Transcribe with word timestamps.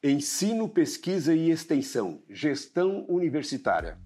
Ensino, 0.00 0.68
pesquisa 0.68 1.34
e 1.34 1.50
extensão. 1.50 2.22
Gestão 2.30 3.04
universitária. 3.08 3.98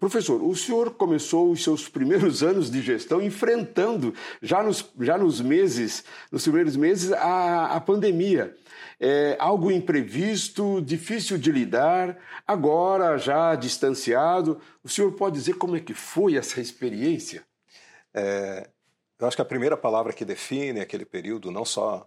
Professor, 0.00 0.42
o 0.42 0.56
senhor 0.56 0.94
começou 0.94 1.52
os 1.52 1.62
seus 1.62 1.88
primeiros 1.88 2.42
anos 2.42 2.70
de 2.70 2.82
gestão 2.82 3.22
enfrentando, 3.22 4.12
já 4.42 4.62
nos, 4.62 4.90
já 4.98 5.16
nos 5.16 5.40
meses, 5.40 6.02
nos 6.32 6.42
primeiros 6.42 6.74
meses, 6.74 7.12
a, 7.12 7.66
a 7.66 7.80
pandemia 7.80 8.56
é, 9.00 9.34
algo 9.38 9.70
imprevisto, 9.70 10.82
difícil 10.82 11.38
de 11.38 11.50
lidar, 11.50 12.18
agora 12.46 13.16
já 13.16 13.54
distanciado. 13.54 14.60
O 14.84 14.88
senhor 14.88 15.10
pode 15.12 15.36
dizer 15.36 15.54
como 15.54 15.74
é 15.74 15.80
que 15.80 15.94
foi 15.94 16.36
essa 16.36 16.60
experiência? 16.60 17.42
É, 18.12 18.68
eu 19.18 19.26
acho 19.26 19.36
que 19.36 19.42
a 19.42 19.46
primeira 19.46 19.76
palavra 19.76 20.12
que 20.12 20.24
define 20.24 20.80
aquele 20.80 21.06
período, 21.06 21.50
não 21.50 21.64
só 21.64 22.06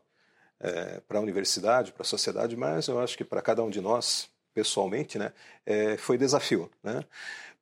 é, 0.60 1.00
para 1.08 1.18
a 1.18 1.22
universidade, 1.22 1.92
para 1.92 2.04
a 2.04 2.06
sociedade, 2.06 2.56
mas 2.56 2.88
eu 2.88 3.00
acho 3.00 3.18
que 3.18 3.24
para 3.24 3.42
cada 3.42 3.64
um 3.64 3.70
de 3.72 3.82
nós, 3.82 4.30
pessoalmente, 4.54 5.18
né, 5.18 5.34
é, 5.66 5.98
foi 5.98 6.16
desafio. 6.16 6.70
Né? 6.84 7.04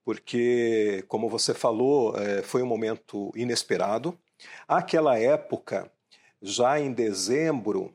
Porque, 0.04 1.04
como 1.08 1.30
você 1.30 1.54
falou, 1.54 2.16
é, 2.18 2.42
foi 2.42 2.64
um 2.64 2.68
momento 2.68 3.32
inesperado. 3.36 4.18
Aquela 4.68 5.18
época, 5.20 5.92
já 6.42 6.80
em 6.80 6.92
dezembro, 6.92 7.94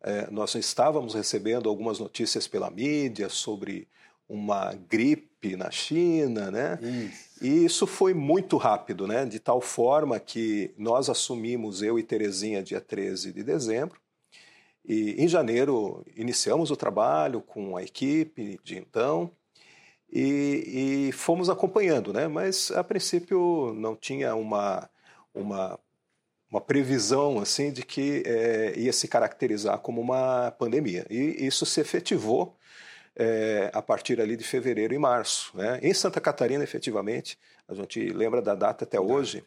é, 0.00 0.30
nós 0.30 0.54
estávamos 0.54 1.14
recebendo 1.14 1.68
algumas 1.68 1.98
notícias 1.98 2.46
pela 2.46 2.70
mídia 2.70 3.28
sobre 3.28 3.88
uma 4.28 4.74
gripe 4.74 5.56
na 5.56 5.70
China, 5.70 6.50
né? 6.50 6.78
Isso. 6.82 7.44
E 7.44 7.64
isso 7.64 7.86
foi 7.86 8.12
muito 8.12 8.56
rápido, 8.56 9.06
né? 9.06 9.24
De 9.24 9.40
tal 9.40 9.60
forma 9.60 10.20
que 10.20 10.72
nós 10.76 11.08
assumimos, 11.08 11.82
eu 11.82 11.98
e 11.98 12.02
Terezinha, 12.02 12.62
dia 12.62 12.80
13 12.80 13.32
de 13.32 13.42
dezembro. 13.42 14.00
E 14.84 15.22
em 15.22 15.28
janeiro 15.28 16.04
iniciamos 16.16 16.70
o 16.70 16.76
trabalho 16.76 17.40
com 17.40 17.76
a 17.76 17.82
equipe 17.82 18.58
de 18.62 18.78
então 18.78 19.30
e, 20.12 21.08
e 21.08 21.12
fomos 21.12 21.48
acompanhando, 21.48 22.12
né? 22.12 22.28
Mas 22.28 22.70
a 22.70 22.82
princípio 22.82 23.74
não 23.74 23.94
tinha 23.96 24.34
uma, 24.34 24.88
uma 25.34 25.78
uma 26.50 26.60
previsão 26.60 27.38
assim 27.38 27.70
de 27.70 27.84
que 27.84 28.22
é, 28.24 28.72
ia 28.76 28.92
se 28.92 29.06
caracterizar 29.06 29.78
como 29.78 30.00
uma 30.00 30.50
pandemia. 30.52 31.06
E 31.10 31.46
isso 31.46 31.66
se 31.66 31.80
efetivou 31.80 32.56
é, 33.14 33.70
a 33.74 33.82
partir 33.82 34.20
ali 34.20 34.36
de 34.36 34.44
fevereiro 34.44 34.94
e 34.94 34.98
março. 34.98 35.50
Né? 35.56 35.78
Em 35.82 35.92
Santa 35.92 36.20
Catarina, 36.20 36.64
efetivamente, 36.64 37.38
a 37.68 37.74
gente 37.74 38.08
lembra 38.10 38.40
da 38.40 38.54
data 38.54 38.84
até 38.84 38.98
hoje, 38.98 39.44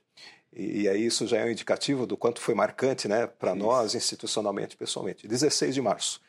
e, 0.53 0.81
e 0.81 0.89
aí 0.89 1.05
isso 1.05 1.25
já 1.25 1.37
é 1.37 1.45
um 1.45 1.49
indicativo 1.49 2.05
do 2.05 2.15
quanto 2.15 2.41
foi 2.41 2.53
marcante 2.53 3.07
né, 3.07 3.25
para 3.25 3.55
nós, 3.55 3.95
institucionalmente 3.95 4.75
e 4.75 4.77
pessoalmente. 4.77 5.27
16 5.27 5.73
de 5.73 5.81
março, 5.81 6.21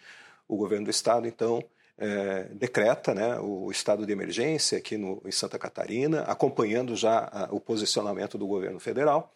o 0.48 0.56
governo 0.56 0.87
do 0.87 0.91
estado, 0.91 1.26
então, 1.26 1.62
é, 2.03 2.49
decreta 2.51 3.15
né, 3.15 3.39
o 3.39 3.71
estado 3.71 4.05
de 4.05 4.13
emergência 4.13 4.77
aqui 4.77 4.97
no, 4.97 5.23
em 5.25 5.31
Santa 5.31 5.57
Catarina, 5.57 6.23
acompanhando 6.23 6.97
já 6.97 7.29
a, 7.33 7.49
o 7.53 7.61
posicionamento 7.61 8.37
do 8.37 8.45
governo 8.45 8.81
federal. 8.81 9.33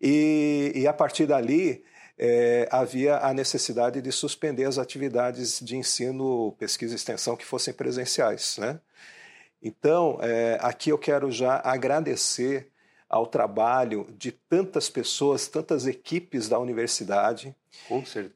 E, 0.00 0.72
e 0.74 0.88
a 0.88 0.92
partir 0.92 1.26
dali 1.26 1.84
é, 2.18 2.68
havia 2.72 3.18
a 3.18 3.32
necessidade 3.32 4.02
de 4.02 4.10
suspender 4.10 4.64
as 4.64 4.78
atividades 4.78 5.60
de 5.60 5.76
ensino, 5.76 6.56
pesquisa 6.58 6.92
e 6.94 6.96
extensão 6.96 7.36
que 7.36 7.44
fossem 7.44 7.72
presenciais. 7.72 8.58
Né? 8.58 8.80
Então, 9.62 10.18
é, 10.20 10.58
aqui 10.60 10.90
eu 10.90 10.98
quero 10.98 11.30
já 11.30 11.62
agradecer 11.64 12.68
ao 13.08 13.28
trabalho 13.28 14.08
de 14.18 14.32
tantas 14.32 14.90
pessoas, 14.90 15.46
tantas 15.46 15.86
equipes 15.86 16.48
da 16.48 16.58
universidade, 16.58 17.54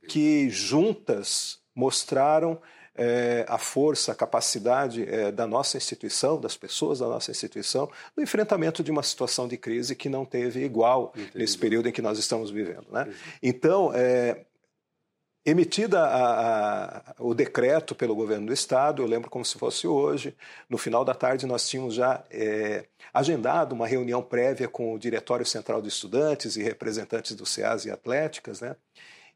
que 0.08 0.48
juntas 0.48 1.58
mostraram 1.74 2.60
é, 2.94 3.44
a 3.48 3.58
força, 3.58 4.12
a 4.12 4.14
capacidade 4.14 5.08
é, 5.08 5.32
da 5.32 5.46
nossa 5.46 5.76
instituição, 5.76 6.40
das 6.40 6.56
pessoas 6.56 6.98
da 6.98 7.08
nossa 7.08 7.30
instituição, 7.30 7.90
no 8.16 8.22
enfrentamento 8.22 8.82
de 8.82 8.90
uma 8.90 9.02
situação 9.02 9.48
de 9.48 9.56
crise 9.56 9.96
que 9.96 10.08
não 10.08 10.24
teve 10.24 10.64
igual 10.64 11.12
Entendi. 11.16 11.30
nesse 11.34 11.58
período 11.58 11.88
em 11.88 11.92
que 11.92 12.02
nós 12.02 12.18
estamos 12.18 12.50
vivendo. 12.50 12.86
Né? 12.90 13.12
Então, 13.42 13.92
é, 13.94 14.44
Emitida 15.44 16.04
a, 16.04 16.98
a, 16.98 17.14
o 17.18 17.34
decreto 17.34 17.96
pelo 17.96 18.14
governo 18.14 18.46
do 18.46 18.52
estado, 18.52 19.02
eu 19.02 19.06
lembro 19.08 19.28
como 19.28 19.44
se 19.44 19.58
fosse 19.58 19.88
hoje, 19.88 20.36
no 20.70 20.78
final 20.78 21.04
da 21.04 21.14
tarde 21.14 21.46
nós 21.46 21.68
tínhamos 21.68 21.94
já 21.94 22.22
é, 22.30 22.84
agendado 23.12 23.74
uma 23.74 23.88
reunião 23.88 24.22
prévia 24.22 24.68
com 24.68 24.94
o 24.94 24.98
Diretório 25.00 25.44
Central 25.44 25.82
de 25.82 25.88
Estudantes 25.88 26.56
e 26.56 26.62
representantes 26.62 27.34
do 27.34 27.44
SEAS 27.44 27.86
e 27.86 27.90
Atléticas, 27.90 28.60
né? 28.60 28.76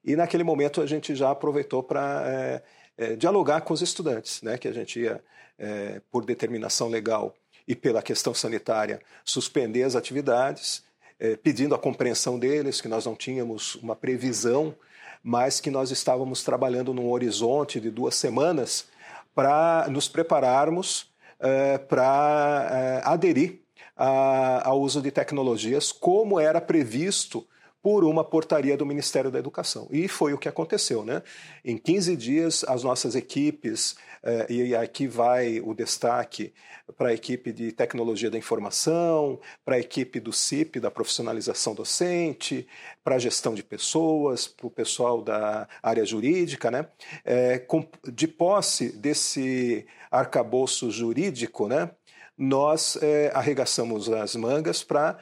E 0.05 0.15
naquele 0.15 0.45
momento 0.45 0.81
a 0.81 0.87
gente 0.87 1.12
já 1.16 1.33
aproveitou 1.33 1.83
para 1.83 2.22
é, 2.25 2.62
é, 2.97 3.15
dialogar 3.17 3.61
com 3.62 3.75
os 3.75 3.83
estudantes, 3.83 4.43
né, 4.43 4.57
que 4.59 4.69
a 4.69 4.72
gente 4.72 5.01
ia, 5.01 5.22
é, 5.59 6.01
por 6.10 6.25
determinação 6.25 6.89
legal 6.89 7.34
e 7.66 7.75
pela 7.75 8.03
questão 8.03 8.33
sanitária, 8.33 9.01
suspender 9.25 9.83
as 9.83 9.97
atividades, 9.97 10.84
é, 11.19 11.37
pedindo 11.37 11.75
a 11.75 11.78
compreensão 11.78 12.39
deles, 12.39 12.81
que 12.81 12.89
nós 12.89 13.07
não 13.07 13.15
tínhamos 13.15 13.75
uma 13.77 13.97
previsão, 13.97 14.75
mas 15.22 15.60
que 15.60 15.71
nós 15.71 15.91
estávamos 15.91 16.43
trabalhando 16.43 16.95
num 16.95 17.10
horizonte 17.10 17.81
de 17.81 17.91
duas 17.91 18.15
semanas 18.15 18.87
para 19.34 19.87
nos 19.91 20.09
prepararmos 20.09 21.10
é, 21.41 21.78
para 21.78 22.69
é, 22.71 23.09
aderir 23.09 23.60
ao 23.97 24.81
uso 24.83 25.01
de 25.01 25.10
tecnologias, 25.10 25.91
como 25.91 26.39
era 26.39 26.60
previsto 26.60 27.47
por 27.83 28.05
uma 28.05 28.25
portaria 28.25 28.77
do 28.77 28.84
Ministério 28.84 29.31
da 29.31 29.39
Educação. 29.39 29.87
E 29.93 30.09
foi 30.09 30.33
o 30.33 30.39
que 30.39 30.49
aconteceu. 30.49 31.05
Né? 31.05 31.23
Em 31.65 31.78
15 31.78 32.17
dias, 32.17 32.65
as 32.67 32.83
nossas 32.83 33.15
equipes, 33.15 33.95
eh, 34.25 34.47
e 34.49 34.75
aqui 34.75 35.07
vai 35.07 35.61
o 35.61 35.73
destaque 35.73 36.53
para 36.97 37.11
a 37.11 37.15
equipe 37.15 37.53
de 37.53 37.71
tecnologia 37.71 38.28
da 38.28 38.37
informação, 38.37 39.39
para 39.65 39.77
a 39.77 39.78
equipe 39.78 40.19
do 40.19 40.33
CIP, 40.33 40.81
da 40.81 40.91
profissionalização 40.91 41.77
docente, 41.77 42.67
para 43.05 43.15
a 43.15 43.19
gestão 43.21 43.55
de 43.55 43.63
pessoas, 43.63 44.49
para 44.49 44.67
o 44.67 44.71
pessoal 44.71 45.23
da 45.23 45.69
área 45.81 46.05
jurídica, 46.05 46.73
né? 46.73 46.89
Eh, 47.25 47.65
de 48.13 48.27
posse 48.27 48.91
desse 48.97 49.87
arcabouço 50.11 50.91
jurídico, 50.91 51.69
né? 51.69 51.91
nós 52.37 52.99
eh, 53.01 53.31
arregaçamos 53.33 54.11
as 54.11 54.34
mangas 54.34 54.83
para 54.83 55.19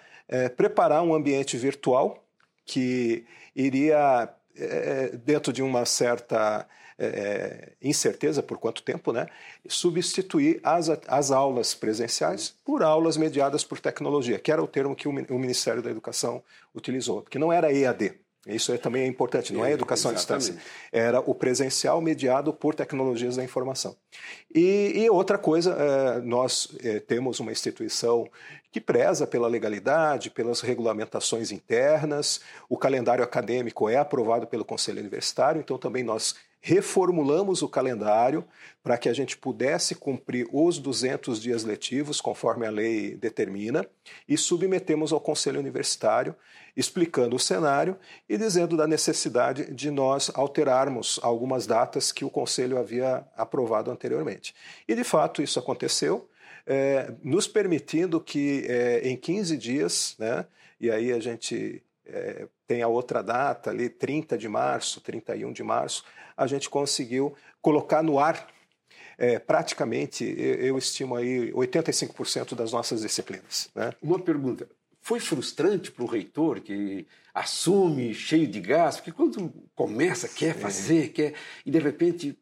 preparar 0.56 1.02
um 1.02 1.14
ambiente 1.14 1.54
virtual 1.58 2.23
que 2.64 3.24
iria, 3.54 4.28
é, 4.56 5.08
dentro 5.16 5.52
de 5.52 5.62
uma 5.62 5.84
certa 5.84 6.66
é, 6.98 7.72
incerteza 7.82 8.42
por 8.42 8.58
quanto 8.58 8.82
tempo, 8.82 9.12
né, 9.12 9.26
substituir 9.68 10.60
as, 10.62 10.88
as 11.06 11.30
aulas 11.30 11.74
presenciais 11.74 12.54
por 12.64 12.82
aulas 12.82 13.16
mediadas 13.16 13.64
por 13.64 13.80
tecnologia, 13.80 14.38
que 14.38 14.52
era 14.52 14.62
o 14.62 14.66
termo 14.66 14.94
que 14.94 15.08
o, 15.08 15.10
o 15.10 15.38
Ministério 15.38 15.82
da 15.82 15.90
Educação 15.90 16.42
utilizou, 16.74 17.22
porque 17.22 17.38
não 17.38 17.52
era 17.52 17.72
EAD. 17.72 18.14
Isso 18.46 18.72
é, 18.72 18.78
também 18.78 19.04
é 19.04 19.06
importante, 19.06 19.52
não 19.52 19.64
é, 19.64 19.72
educação 19.72 20.12
Exatamente. 20.12 20.50
à 20.50 20.54
distância. 20.54 20.72
Era 20.92 21.20
o 21.20 21.34
presencial 21.34 22.00
mediado 22.00 22.52
por 22.52 22.74
tecnologias 22.74 23.36
da 23.36 23.44
informação. 23.44 23.96
E, 24.54 24.92
e 24.94 25.10
outra 25.10 25.38
coisa, 25.38 25.72
é, 25.72 26.20
nós 26.20 26.68
é, 26.82 27.00
temos 27.00 27.40
uma 27.40 27.50
instituição 27.52 28.28
que 28.70 28.80
preza 28.80 29.26
pela 29.26 29.48
legalidade, 29.48 30.30
pelas 30.30 30.60
regulamentações 30.60 31.52
internas. 31.52 32.40
O 32.68 32.76
calendário 32.76 33.24
acadêmico 33.24 33.88
é 33.88 33.96
aprovado 33.96 34.46
pelo 34.46 34.64
Conselho 34.64 35.00
Universitário, 35.00 35.60
então 35.60 35.78
também 35.78 36.02
nós 36.02 36.34
reformulamos 36.66 37.60
o 37.60 37.68
calendário 37.68 38.42
para 38.82 38.96
que 38.96 39.10
a 39.10 39.12
gente 39.12 39.36
pudesse 39.36 39.94
cumprir 39.94 40.48
os 40.50 40.78
200 40.78 41.38
dias 41.38 41.62
letivos, 41.62 42.22
conforme 42.22 42.66
a 42.66 42.70
lei 42.70 43.14
determina, 43.16 43.86
e 44.26 44.38
submetemos 44.38 45.12
ao 45.12 45.20
Conselho 45.20 45.60
Universitário, 45.60 46.34
explicando 46.74 47.36
o 47.36 47.38
cenário 47.38 47.98
e 48.26 48.38
dizendo 48.38 48.78
da 48.78 48.86
necessidade 48.86 49.74
de 49.74 49.90
nós 49.90 50.30
alterarmos 50.34 51.20
algumas 51.22 51.66
datas 51.66 52.10
que 52.10 52.24
o 52.24 52.30
Conselho 52.30 52.78
havia 52.78 53.26
aprovado 53.36 53.90
anteriormente. 53.90 54.54
E, 54.88 54.94
de 54.94 55.04
fato, 55.04 55.42
isso 55.42 55.58
aconteceu 55.58 56.30
é, 56.66 57.12
nos 57.22 57.46
permitindo 57.46 58.18
que 58.18 58.64
é, 58.66 59.06
em 59.06 59.18
15 59.18 59.58
dias, 59.58 60.16
né, 60.18 60.46
e 60.80 60.90
aí 60.90 61.12
a 61.12 61.20
gente 61.20 61.82
é, 62.06 62.46
tem 62.66 62.80
a 62.80 62.88
outra 62.88 63.22
data 63.22 63.68
ali, 63.68 63.90
30 63.90 64.38
de 64.38 64.48
março, 64.48 65.02
31 65.02 65.52
de 65.52 65.62
março, 65.62 66.04
a 66.36 66.46
gente 66.46 66.68
conseguiu 66.68 67.34
colocar 67.60 68.02
no 68.02 68.18
ar 68.18 68.48
é, 69.16 69.38
praticamente, 69.38 70.24
eu 70.24 70.76
estimo 70.76 71.14
aí 71.14 71.52
85% 71.52 72.54
das 72.54 72.72
nossas 72.72 73.02
disciplinas. 73.02 73.70
Né? 73.74 73.92
Uma 74.02 74.18
pergunta, 74.18 74.68
foi 75.00 75.20
frustrante 75.20 75.92
para 75.92 76.04
o 76.04 76.08
reitor 76.08 76.60
que 76.60 77.06
assume 77.32 78.14
cheio 78.14 78.46
de 78.46 78.60
gás, 78.60 78.96
porque 78.96 79.12
quando 79.12 79.52
começa, 79.74 80.28
quer 80.28 80.54
fazer, 80.54 81.08
quer, 81.10 81.34
e 81.64 81.70
de 81.70 81.78
repente 81.78 82.38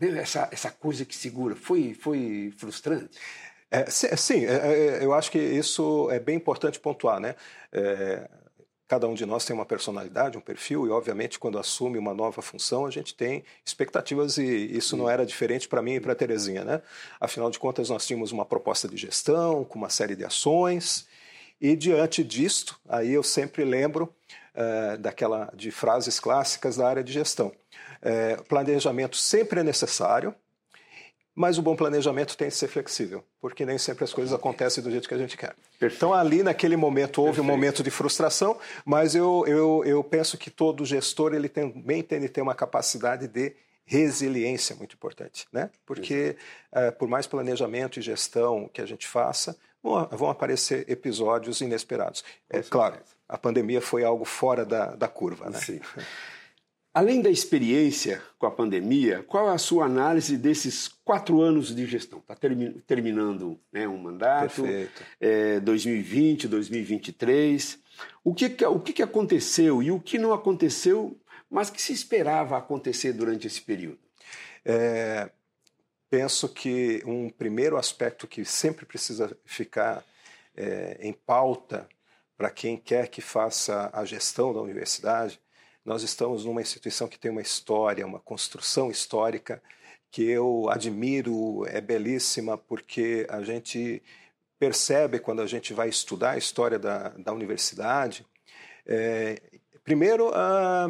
essa, 0.00 0.48
essa 0.50 0.70
coisa 0.70 1.04
que 1.04 1.14
segura, 1.14 1.54
foi, 1.54 1.94
foi 1.94 2.52
frustrante? 2.56 3.18
É, 3.70 3.86
sim, 3.90 4.44
é, 4.44 4.98
é, 5.00 5.04
eu 5.04 5.12
acho 5.12 5.30
que 5.30 5.38
isso 5.38 6.08
é 6.10 6.20
bem 6.20 6.36
importante 6.36 6.78
pontuar, 6.78 7.18
né? 7.18 7.34
Cada 8.94 9.08
um 9.08 9.14
de 9.14 9.26
nós 9.26 9.44
tem 9.44 9.56
uma 9.56 9.66
personalidade, 9.66 10.38
um 10.38 10.40
perfil, 10.40 10.86
e 10.86 10.90
obviamente 10.90 11.36
quando 11.36 11.58
assume 11.58 11.98
uma 11.98 12.14
nova 12.14 12.40
função 12.40 12.86
a 12.86 12.90
gente 12.92 13.12
tem 13.12 13.42
expectativas 13.66 14.38
e 14.38 14.44
isso 14.44 14.96
não 14.96 15.10
era 15.10 15.26
diferente 15.26 15.66
para 15.66 15.82
mim 15.82 15.94
e 15.94 16.00
para 16.00 16.12
a 16.12 16.14
Terezinha, 16.14 16.64
né? 16.64 16.80
Afinal 17.20 17.50
de 17.50 17.58
contas 17.58 17.90
nós 17.90 18.06
tínhamos 18.06 18.30
uma 18.30 18.44
proposta 18.44 18.86
de 18.86 18.96
gestão 18.96 19.64
com 19.64 19.80
uma 19.80 19.90
série 19.90 20.14
de 20.14 20.24
ações 20.24 21.08
e 21.60 21.74
diante 21.74 22.22
disto, 22.22 22.78
aí 22.88 23.12
eu 23.12 23.24
sempre 23.24 23.64
lembro 23.64 24.14
uh, 24.54 24.96
daquela 24.98 25.52
de 25.56 25.72
frases 25.72 26.20
clássicas 26.20 26.76
da 26.76 26.86
área 26.86 27.02
de 27.02 27.12
gestão. 27.12 27.48
Uh, 27.48 28.44
planejamento 28.44 29.16
sempre 29.16 29.58
é 29.58 29.64
necessário, 29.64 30.32
mas 31.34 31.58
o 31.58 31.62
bom 31.62 31.74
planejamento 31.74 32.36
tem 32.36 32.48
que 32.48 32.54
ser 32.54 32.68
flexível, 32.68 33.24
porque 33.40 33.66
nem 33.66 33.76
sempre 33.76 34.04
as 34.04 34.12
coisas 34.12 34.32
acontecem 34.32 34.82
do 34.82 34.90
jeito 34.90 35.08
que 35.08 35.14
a 35.14 35.18
gente 35.18 35.36
quer. 35.36 35.54
Então, 35.82 36.14
ali 36.14 36.42
naquele 36.42 36.76
momento, 36.76 37.18
houve 37.18 37.32
Perfeito. 37.32 37.48
um 37.50 37.56
momento 37.56 37.82
de 37.82 37.90
frustração, 37.90 38.56
mas 38.84 39.14
eu, 39.14 39.44
eu, 39.46 39.82
eu 39.84 40.04
penso 40.04 40.38
que 40.38 40.50
todo 40.50 40.84
gestor 40.84 41.34
ele 41.34 41.48
também 41.48 42.02
tem 42.02 42.20
que 42.20 42.28
ter 42.28 42.40
uma 42.40 42.54
capacidade 42.54 43.26
de 43.26 43.54
resiliência 43.84 44.74
muito 44.76 44.94
importante, 44.94 45.46
né? 45.52 45.70
Porque 45.84 46.36
uh, 46.72 46.92
por 46.96 47.08
mais 47.08 47.26
planejamento 47.26 47.98
e 47.98 48.02
gestão 48.02 48.68
que 48.72 48.80
a 48.80 48.86
gente 48.86 49.06
faça, 49.06 49.56
vão, 49.82 50.08
vão 50.10 50.30
aparecer 50.30 50.88
episódios 50.88 51.60
inesperados. 51.60 52.24
É 52.48 52.62
claro, 52.62 52.96
a 53.28 53.36
pandemia 53.36 53.80
foi 53.80 54.04
algo 54.04 54.24
fora 54.24 54.64
da, 54.64 54.94
da 54.94 55.08
curva, 55.08 55.50
né? 55.50 55.58
Sim. 55.58 55.80
Além 56.94 57.20
da 57.20 57.28
experiência 57.28 58.22
com 58.38 58.46
a 58.46 58.50
pandemia, 58.52 59.24
qual 59.24 59.48
é 59.50 59.52
a 59.52 59.58
sua 59.58 59.84
análise 59.84 60.38
desses 60.38 60.86
quatro 60.86 61.40
anos 61.42 61.74
de 61.74 61.84
gestão? 61.86 62.20
Está 62.20 62.36
terminando 62.86 63.58
né, 63.72 63.88
um 63.88 63.98
mandato, 63.98 64.62
é, 65.20 65.58
2020, 65.58 66.46
2023. 66.46 67.80
O, 68.22 68.32
que, 68.32 68.64
o 68.66 68.78
que 68.78 69.02
aconteceu 69.02 69.82
e 69.82 69.90
o 69.90 69.98
que 69.98 70.18
não 70.18 70.32
aconteceu, 70.32 71.18
mas 71.50 71.68
que 71.68 71.82
se 71.82 71.92
esperava 71.92 72.56
acontecer 72.56 73.12
durante 73.12 73.48
esse 73.48 73.60
período? 73.60 73.98
É, 74.64 75.28
penso 76.08 76.48
que 76.48 77.02
um 77.04 77.28
primeiro 77.28 77.76
aspecto 77.76 78.28
que 78.28 78.44
sempre 78.44 78.86
precisa 78.86 79.36
ficar 79.44 80.04
é, 80.56 80.96
em 81.00 81.12
pauta 81.12 81.88
para 82.36 82.50
quem 82.50 82.76
quer 82.76 83.08
que 83.08 83.20
faça 83.20 83.90
a 83.92 84.04
gestão 84.04 84.54
da 84.54 84.60
universidade 84.60 85.40
nós 85.84 86.02
estamos 86.02 86.44
numa 86.44 86.62
instituição 86.62 87.06
que 87.06 87.18
tem 87.18 87.30
uma 87.30 87.42
história, 87.42 88.06
uma 88.06 88.20
construção 88.20 88.90
histórica 88.90 89.62
que 90.10 90.22
eu 90.22 90.70
admiro, 90.70 91.66
é 91.66 91.80
belíssima, 91.80 92.56
porque 92.56 93.26
a 93.28 93.42
gente 93.42 94.02
percebe 94.58 95.18
quando 95.18 95.42
a 95.42 95.46
gente 95.46 95.74
vai 95.74 95.88
estudar 95.88 96.32
a 96.32 96.38
história 96.38 96.78
da, 96.78 97.08
da 97.10 97.32
universidade, 97.32 98.24
é, 98.86 99.40
primeiro, 99.82 100.30
a, 100.32 100.86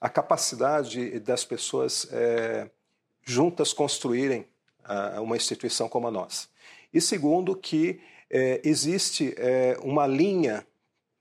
a, 0.00 0.08
capacidade 0.08 1.20
das 1.20 1.44
pessoas 1.44 2.06
é, 2.10 2.68
juntas 3.22 3.72
construírem 3.72 4.46
a, 4.82 5.20
uma 5.20 5.36
instituição 5.36 5.88
como 5.88 6.08
a 6.08 6.10
nossa. 6.10 6.48
E 6.92 7.00
segundo, 7.00 7.56
que 7.56 8.00
é, 8.28 8.60
existe 8.64 9.34
é, 9.36 9.78
uma 9.82 10.06
linha 10.06 10.66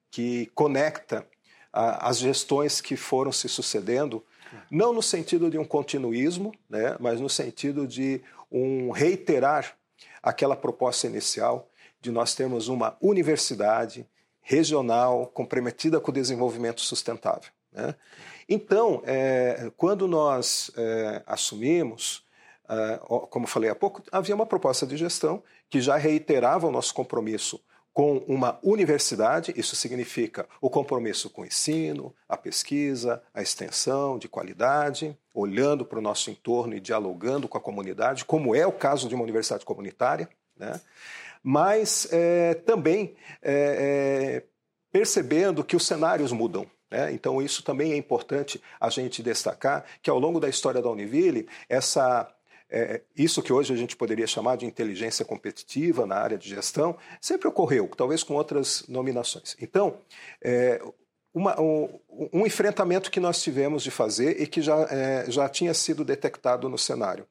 que 0.09 0.47
conecta 0.55 1.27
as 1.73 2.19
gestões 2.19 2.79
que 2.79 2.95
foram 2.95 3.31
se 3.31 3.49
sucedendo, 3.49 4.23
não 4.69 4.93
no 4.93 5.01
sentido 5.01 5.49
de 5.49 5.57
um 5.57 5.65
continuismo, 5.65 6.53
né, 6.69 6.95
mas 6.99 7.19
no 7.19 7.29
sentido 7.29 7.87
de 7.87 8.21
um 8.51 8.91
reiterar 8.91 9.75
aquela 10.21 10.55
proposta 10.55 11.07
inicial 11.07 11.67
de 11.99 12.11
nós 12.11 12.35
termos 12.35 12.67
uma 12.67 12.95
universidade 13.01 14.07
regional 14.41 15.25
comprometida 15.27 15.99
com 15.99 16.11
o 16.11 16.13
desenvolvimento 16.13 16.81
sustentável. 16.81 17.49
Né? 17.71 17.95
Então, 18.47 19.01
é, 19.05 19.71
quando 19.75 20.07
nós 20.07 20.69
é, 20.77 21.23
assumimos, 21.25 22.23
é, 22.69 22.99
como 23.29 23.47
falei 23.47 23.69
há 23.69 23.75
pouco, 23.75 24.03
havia 24.11 24.35
uma 24.35 24.45
proposta 24.45 24.85
de 24.85 24.97
gestão 24.97 25.41
que 25.69 25.81
já 25.81 25.95
reiterava 25.95 26.67
o 26.67 26.71
nosso 26.71 26.93
compromisso 26.93 27.59
com 27.93 28.17
uma 28.27 28.59
universidade, 28.63 29.53
isso 29.55 29.75
significa 29.75 30.47
o 30.59 30.69
compromisso 30.69 31.29
com 31.29 31.43
o 31.43 31.45
ensino, 31.45 32.13
a 32.27 32.35
pesquisa, 32.35 33.21
a 33.33 33.41
extensão 33.41 34.17
de 34.17 34.27
qualidade, 34.27 35.15
olhando 35.33 35.85
para 35.85 35.99
o 35.99 36.01
nosso 36.01 36.31
entorno 36.31 36.75
e 36.75 36.79
dialogando 36.79 37.47
com 37.47 37.57
a 37.57 37.61
comunidade, 37.61 38.25
como 38.25 38.55
é 38.55 38.65
o 38.65 38.71
caso 38.71 39.07
de 39.07 39.13
uma 39.13 39.23
universidade 39.23 39.63
comunitária, 39.63 40.27
né? 40.57 40.81
mas 41.43 42.07
é, 42.11 42.55
também 42.55 43.15
é, 43.41 44.41
é, 44.41 44.43
percebendo 44.91 45.63
que 45.63 45.75
os 45.75 45.85
cenários 45.85 46.31
mudam. 46.31 46.65
Né? 46.89 47.11
Então, 47.13 47.41
isso 47.41 47.63
também 47.63 47.91
é 47.91 47.97
importante 47.97 48.61
a 48.79 48.89
gente 48.89 49.21
destacar, 49.21 49.85
que 50.01 50.09
ao 50.09 50.17
longo 50.17 50.39
da 50.39 50.49
história 50.49 50.81
da 50.81 50.89
Univille, 50.89 51.47
essa 51.69 52.33
é, 52.73 53.01
isso 53.15 53.43
que 53.43 53.53
hoje 53.53 53.71
a 53.71 53.77
gente 53.77 53.95
poderia 53.95 54.25
chamar 54.25 54.57
de 54.57 54.65
inteligência 54.65 55.23
competitiva 55.23 56.07
na 56.07 56.15
área 56.15 56.39
de 56.39 56.49
gestão, 56.49 56.97
sempre 57.21 57.47
ocorreu, 57.47 57.87
talvez 57.95 58.23
com 58.23 58.33
outras 58.33 58.83
nominações. 58.87 59.55
Então, 59.61 59.99
é, 60.41 60.81
uma, 61.31 61.59
um, 61.61 61.99
um, 62.33 62.45
enfrentamento 62.47 63.11
que 63.11 63.19
nós 63.19 63.43
tivemos 63.43 63.83
de 63.83 63.91
fazer 63.91 64.41
e 64.41 64.47
que 64.47 64.59
já, 64.59 64.87
é, 64.89 65.25
já 65.29 65.47
tinha 65.47 65.73
sido 65.73 66.03
detectado 66.03 66.67
no 66.67 66.77
cenário. 66.77 67.27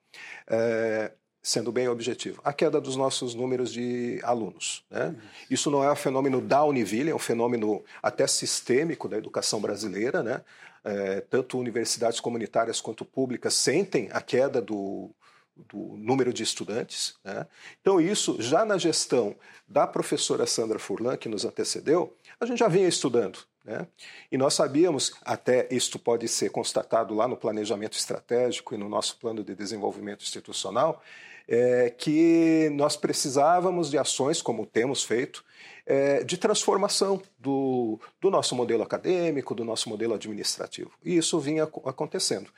É, 0.49 1.11
sendo 1.43 1.73
bem 1.73 1.89
objetivo, 1.89 2.41
a 2.45 2.53
queda 2.53 2.81
dos 2.81 2.95
nossos 2.95 3.35
números 3.35 3.73
de 3.73 4.21
alunos. 4.23 4.85
Né? 4.89 5.13
Isso 5.51 5.73
não 5.73 5.83
é 5.83 5.91
um 5.91 5.97
fenômeno 5.97 6.41
da 6.41 6.63
Univille, 6.63 7.11
é 7.11 7.15
um 7.15 7.19
fenômeno 7.19 7.85
até 8.01 8.29
sistêmico 8.29 9.09
da 9.09 9.19
educação 9.19 9.61
brasileira. 9.61 10.23
Né? 10.23 10.41
É, 10.85 11.21
tanto 11.23 11.59
universidades 11.59 12.21
comunitárias 12.21 12.81
quanto 12.81 13.05
públicas 13.05 13.55
sentem 13.55 14.09
a 14.13 14.21
queda 14.21 14.63
do, 14.63 15.11
do 15.57 15.97
número 15.97 16.33
de 16.33 16.43
estudantes. 16.43 17.15
Né? 17.25 17.47
Então, 17.81 18.01
isso 18.01 18.41
já 18.41 18.65
na 18.65 18.79
gestão 18.79 19.37
da 19.69 19.87
professora 19.87 20.47
Sandra 20.47 20.79
Furlan, 20.79 21.17
que 21.17 21.29
nos 21.29 21.45
antecedeu, 21.45 22.15
a 22.41 22.47
gente 22.47 22.59
já 22.59 22.69
vinha 22.69 22.89
estudando. 22.89 23.39
Né? 23.65 23.87
E 24.31 24.37
nós 24.37 24.55
sabíamos, 24.55 25.13
até 25.23 25.69
isto 25.71 25.99
pode 25.99 26.27
ser 26.29 26.51
constatado 26.51 27.15
lá 27.15 27.29
no 27.29 27.37
planejamento 27.37 27.97
estratégico 27.97 28.75
e 28.75 28.79
no 28.79 28.89
nosso 28.89 29.17
plano 29.19 29.45
de 29.45 29.55
desenvolvimento 29.55 30.23
institucional, 30.23 31.03
é, 31.49 31.91
que 31.91 32.71
nós 32.75 32.97
precisávamos 32.97 33.91
de 33.91 33.99
ações, 33.99 34.41
como 34.41 34.67
temos 34.67 35.03
feito, 35.03 35.45
é, 35.85 36.23
de 36.23 36.37
transformação 36.37 37.21
do, 37.39 37.99
do, 38.21 38.31
nosso 38.31 38.55
modelo 38.55 38.83
acadêmico, 38.83 39.55
do 39.55 39.65
nosso 39.65 39.89
modelo 39.89 40.15
administrativo. 40.15 40.93
E 41.05 41.17
isso 41.17 41.39
vinha 41.41 41.65
acontecendo. 41.65 42.49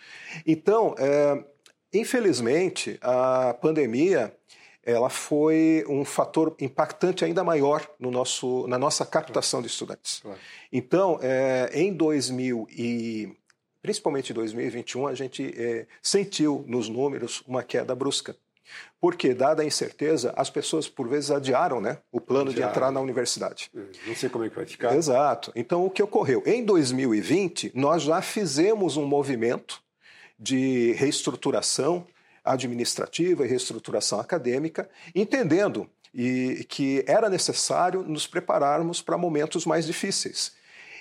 Então, 0.46 0.94
é, 0.98 1.42
infelizmente, 1.94 2.98
a 3.00 3.54
pandemia 3.54 4.34
ela 4.86 5.08
foi 5.08 5.82
um 5.88 6.04
fator 6.04 6.54
impactante 6.60 7.24
ainda 7.24 7.42
maior 7.42 7.88
no 7.98 8.10
nosso, 8.10 8.66
na 8.68 8.78
nossa 8.78 9.06
captação 9.06 9.62
de 9.62 9.68
estudantes. 9.68 10.22
Então, 10.70 11.18
é, 11.22 11.70
em 11.72 11.92
2000 11.92 12.66
e 12.70 13.34
principalmente 13.84 14.30
em 14.30 14.34
2021, 14.34 15.06
a 15.06 15.14
gente 15.14 15.54
é, 15.58 15.86
sentiu 16.00 16.64
nos 16.66 16.88
números 16.88 17.42
uma 17.46 17.62
queda 17.62 17.94
brusca. 17.94 18.34
Porque, 18.98 19.34
dada 19.34 19.62
a 19.62 19.66
incerteza, 19.66 20.32
as 20.38 20.48
pessoas, 20.48 20.88
por 20.88 21.06
vezes, 21.06 21.30
adiaram 21.30 21.82
né, 21.82 21.98
o 22.10 22.18
plano 22.18 22.50
adiaram. 22.50 22.72
de 22.72 22.76
entrar 22.78 22.90
na 22.90 22.98
universidade. 22.98 23.70
Hum, 23.74 23.84
não 24.06 24.16
sei 24.16 24.30
como 24.30 24.42
é 24.44 24.48
que 24.48 24.56
vai 24.56 24.64
ficar. 24.64 24.96
Exato. 24.96 25.52
Então, 25.54 25.84
o 25.84 25.90
que 25.90 26.02
ocorreu? 26.02 26.42
Em 26.46 26.64
2020, 26.64 27.72
nós 27.74 28.04
já 28.04 28.22
fizemos 28.22 28.96
um 28.96 29.04
movimento 29.04 29.83
de 30.44 30.92
reestruturação 30.92 32.06
administrativa 32.44 33.44
e 33.44 33.48
reestruturação 33.48 34.20
acadêmica, 34.20 34.88
entendendo 35.14 35.88
e 36.14 36.66
que 36.68 37.02
era 37.08 37.30
necessário 37.30 38.02
nos 38.02 38.26
prepararmos 38.26 39.00
para 39.00 39.16
momentos 39.16 39.64
mais 39.64 39.86
difíceis. 39.86 40.52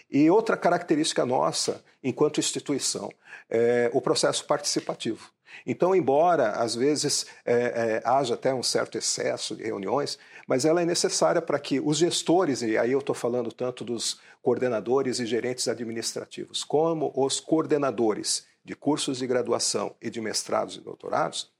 E 0.10 0.30
outra 0.30 0.56
característica 0.56 1.26
nossa, 1.26 1.84
enquanto 2.02 2.40
instituição, 2.40 3.12
é 3.50 3.92
o 3.94 4.00
processo 4.00 4.46
participativo. 4.46 5.30
Então, 5.68 5.94
embora 5.94 6.52
às 6.52 6.74
vezes 6.74 7.26
é, 7.46 7.54
é, 7.54 8.02
haja 8.06 8.36
até 8.36 8.54
um 8.54 8.64
certo 8.64 8.98
excesso 8.98 9.56
de 9.56 9.64
reuniões, 9.64 10.18
mas 10.48 10.64
ela 10.64 10.82
é 10.82 10.86
necessária 10.86 11.42
para 11.42 11.60
que 11.60 11.80
os 11.82 11.98
gestores, 11.98 12.62
e 12.62 12.78
aí 12.78 12.94
eu 12.94 13.00
estou 13.00 13.14
falando 13.14 13.52
tanto 13.52 13.84
dos 13.84 14.20
coordenadores 14.42 15.20
e 15.20 15.26
gerentes 15.26 15.68
administrativos, 15.68 16.64
como 16.64 17.12
os 17.16 17.40
coordenadores 17.40 18.46
de 18.64 18.76
cursos 18.76 19.18
de 19.18 19.28
graduação 19.28 19.96
e 20.02 20.10
de 20.10 20.22
mestrados 20.22 20.78
e 20.78 20.82
doutorados, 20.82 21.52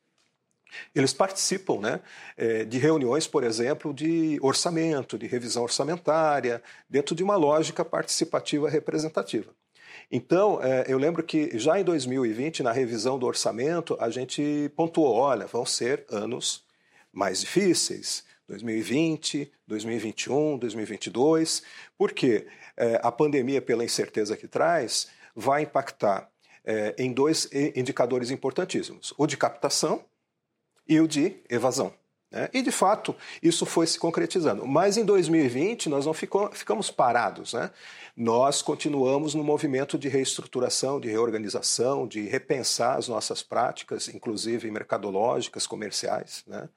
eles 0.94 1.14
participam 1.14 1.80
né, 1.80 2.00
é, 2.36 2.66
de 2.66 2.78
reuniões, 2.78 3.28
por 3.28 3.44
exemplo, 3.44 3.94
de 3.94 4.40
orçamento, 4.42 5.18
de 5.18 5.28
revisão 5.28 5.64
orçamentária, 5.64 6.62
dentro 6.90 7.16
de 7.16 7.24
uma 7.24 7.36
lógica 7.36 7.86
participativa 7.86 8.70
representativa. 8.70 9.54
Então, 10.12 10.60
é, 10.62 10.86
eu 10.88 10.98
lembro 10.98 11.24
que 11.24 11.58
já 11.58 11.80
em 11.80 11.84
2020, 11.84 12.64
na 12.64 12.72
revisão 12.72 13.18
do 13.18 13.26
orçamento, 13.26 13.98
a 14.00 14.10
gente 14.10 14.72
pontuou: 14.76 15.16
olha, 15.16 15.46
vão 15.46 15.66
ser 15.66 16.06
anos 16.10 16.64
mais 17.12 17.42
difíceis. 17.42 18.24
2020, 18.48 19.52
2021, 19.66 20.58
2022, 20.58 21.64
porque 21.98 22.46
é, 22.76 23.00
a 23.02 23.12
pandemia, 23.12 23.62
pela 23.62 23.86
incerteza 23.86 24.36
que 24.36 24.50
traz, 24.50 25.08
vai 25.34 25.64
impactar 25.64 26.30
é, 26.66 26.96
em 26.98 27.12
dois 27.12 27.50
indicadores 27.76 28.32
importantíssimos: 28.32 29.14
o 29.18 29.28
de 29.28 29.38
captação 29.38 30.04
e 30.88 31.00
o 31.00 31.08
de 31.08 31.36
evasão. 31.50 31.94
Né? 32.34 32.50
E, 32.52 32.62
de 32.64 32.72
fato, 32.72 33.16
isso 33.42 33.66
foi 33.66 33.86
se 33.86 34.00
concretizando. 34.00 34.66
Mas 34.66 34.98
em 34.98 35.06
2020, 35.06 35.88
nós 35.88 36.06
não 36.06 36.14
ficou, 36.14 36.52
ficamos 36.52 36.90
parados. 36.90 37.54
Né? 37.54 37.70
Nós 38.18 38.62
continuamos 38.62 39.36
no 39.36 39.44
movimento 39.44 39.98
de 39.98 40.10
reestruturação, 40.10 41.00
de 41.00 41.10
reorganização, 41.10 42.08
de 42.08 42.22
repensar 42.22 42.98
as 42.98 43.08
nossas 43.08 43.44
práticas, 43.44 44.10
inclusive 44.10 44.70
mercadológicas, 44.72 45.68
comerciais. 45.68 46.44
Né? 46.48 46.68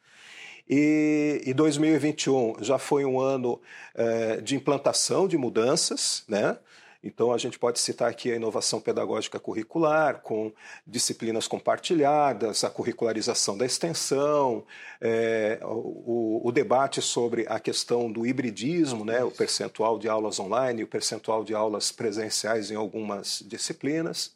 E, 0.68 1.42
e 1.46 1.54
2021 1.54 2.56
já 2.60 2.76
foi 2.76 3.04
um 3.04 3.18
ano 3.18 3.60
é, 3.94 4.40
de 4.40 4.56
implantação 4.56 5.26
de 5.26 5.38
mudanças, 5.38 6.24
né? 6.28 6.58
Então, 7.06 7.32
a 7.32 7.38
gente 7.38 7.56
pode 7.56 7.78
citar 7.78 8.10
aqui 8.10 8.32
a 8.32 8.36
inovação 8.36 8.80
pedagógica 8.80 9.38
curricular, 9.38 10.22
com 10.22 10.52
disciplinas 10.84 11.46
compartilhadas, 11.46 12.64
a 12.64 12.70
curricularização 12.70 13.56
da 13.56 13.64
extensão, 13.64 14.64
é, 15.00 15.60
o, 15.62 16.42
o, 16.44 16.50
debate 16.50 17.00
sobre 17.00 17.46
a 17.48 17.60
questão 17.60 18.10
do 18.10 18.26
hibridismo, 18.26 19.04
né, 19.04 19.22
o 19.22 19.30
percentual 19.30 20.00
de 20.00 20.08
aulas 20.08 20.40
online, 20.40 20.82
o 20.82 20.88
percentual 20.88 21.44
de 21.44 21.54
aulas 21.54 21.92
presenciais 21.92 22.72
em 22.72 22.74
algumas 22.74 23.40
disciplinas. 23.46 24.34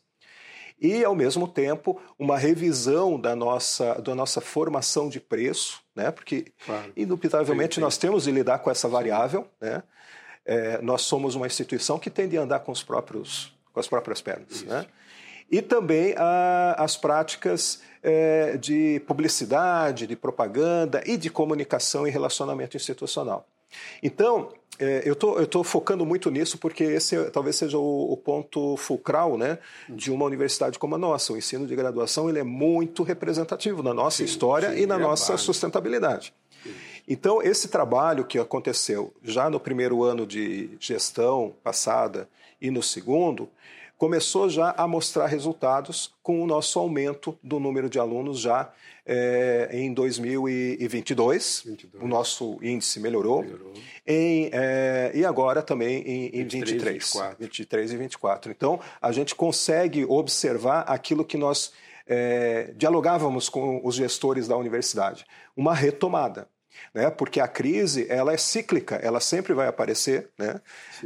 E, 0.80 1.04
ao 1.04 1.14
mesmo 1.14 1.48
tempo, 1.48 2.00
uma 2.16 2.38
revisão 2.38 3.20
da 3.20 3.34
nossa, 3.34 3.94
da 4.00 4.14
nossa 4.14 4.40
formação 4.40 5.08
de 5.08 5.18
preço, 5.18 5.82
né, 5.94 6.12
porque, 6.12 6.52
claro. 6.64 6.92
indubitavelmente, 6.96 7.80
nós 7.80 7.98
temos 7.98 8.24
de 8.24 8.30
lidar 8.30 8.60
com 8.60 8.70
essa 8.70 8.88
variável, 8.88 9.48
né? 9.60 9.82
É, 10.44 10.80
nós 10.82 11.02
somos 11.02 11.34
uma 11.34 11.46
instituição 11.46 11.98
que 11.98 12.10
tende 12.10 12.36
a 12.36 12.42
andar 12.42 12.60
com, 12.60 12.72
os 12.72 12.82
próprios, 12.82 13.52
com 13.72 13.80
as 13.80 13.88
próprias 13.88 14.20
pernas. 14.20 14.62
Né? 14.62 14.86
E 15.50 15.60
também 15.60 16.14
a, 16.16 16.76
as 16.78 16.96
práticas 16.96 17.82
é, 18.02 18.56
de 18.56 19.00
publicidade, 19.06 20.06
de 20.06 20.16
propaganda 20.16 21.02
e 21.06 21.16
de 21.16 21.30
comunicação 21.30 22.06
e 22.06 22.10
relacionamento 22.10 22.76
institucional. 22.76 23.46
Então, 24.02 24.52
é, 24.80 25.02
eu 25.04 25.14
tô, 25.14 25.38
estou 25.38 25.62
focando 25.62 26.06
muito 26.06 26.30
nisso 26.30 26.56
porque 26.56 26.82
esse 26.82 27.30
talvez 27.30 27.56
seja 27.56 27.76
o, 27.76 28.12
o, 28.12 28.16
ponto 28.16 28.78
fulcral 28.78 29.36
né, 29.36 29.58
de 29.86 30.10
uma 30.10 30.24
universidade 30.24 30.78
como 30.78 30.94
a 30.94 30.98
nossa. 30.98 31.34
O 31.34 31.36
ensino 31.36 31.66
de 31.66 31.76
graduação 31.76 32.30
ele 32.30 32.38
é 32.38 32.42
muito 32.42 33.02
representativo 33.02 33.82
na 33.82 33.92
nossa 33.92 34.18
sim, 34.18 34.24
história 34.24 34.70
sim, 34.70 34.80
e 34.82 34.86
na 34.86 34.94
é 34.94 34.98
nossa 34.98 35.36
sustentabilidade. 35.36 36.32
Então, 37.06 37.42
esse 37.42 37.68
trabalho 37.68 38.24
que 38.24 38.38
aconteceu 38.38 39.12
já 39.22 39.50
no 39.50 39.60
primeiro 39.60 40.02
ano 40.02 40.26
de 40.26 40.70
gestão 40.80 41.54
passada 41.62 42.26
e 42.60 42.70
no 42.70 42.82
segundo, 42.82 43.50
começou 44.00 44.48
já 44.48 44.70
a 44.78 44.88
mostrar 44.88 45.26
resultados 45.26 46.10
com 46.22 46.42
o 46.42 46.46
nosso 46.46 46.78
aumento 46.78 47.38
do 47.42 47.60
número 47.60 47.90
de 47.90 47.98
alunos 47.98 48.40
já 48.40 48.72
é, 49.04 49.68
em 49.74 49.92
2022. 49.92 51.64
22. 51.66 52.02
O 52.02 52.08
nosso 52.08 52.58
índice 52.62 52.98
melhorou. 52.98 53.42
melhorou. 53.42 53.74
Em, 54.06 54.48
é, 54.54 55.12
e 55.14 55.22
agora 55.22 55.60
também 55.60 55.98
em, 55.98 56.26
em 56.28 56.44
23, 56.44 56.70
23, 56.70 56.94
24. 56.94 57.36
23 57.40 57.92
e 57.92 57.96
24. 57.98 58.52
Então, 58.52 58.80
a 59.02 59.12
gente 59.12 59.34
consegue 59.34 60.06
observar 60.06 60.80
aquilo 60.88 61.22
que 61.22 61.36
nós 61.36 61.70
é, 62.06 62.72
dialogávamos 62.74 63.50
com 63.50 63.82
os 63.84 63.96
gestores 63.96 64.48
da 64.48 64.56
universidade. 64.56 65.26
Uma 65.54 65.74
retomada 65.74 66.48
né? 66.94 67.10
porque 67.10 67.40
a 67.40 67.48
crise 67.48 68.06
ela 68.08 68.32
é 68.32 68.36
cíclica, 68.36 68.96
ela 68.96 69.20
sempre 69.20 69.52
vai 69.52 69.66
aparecer. 69.66 70.30
Né? 70.38 70.60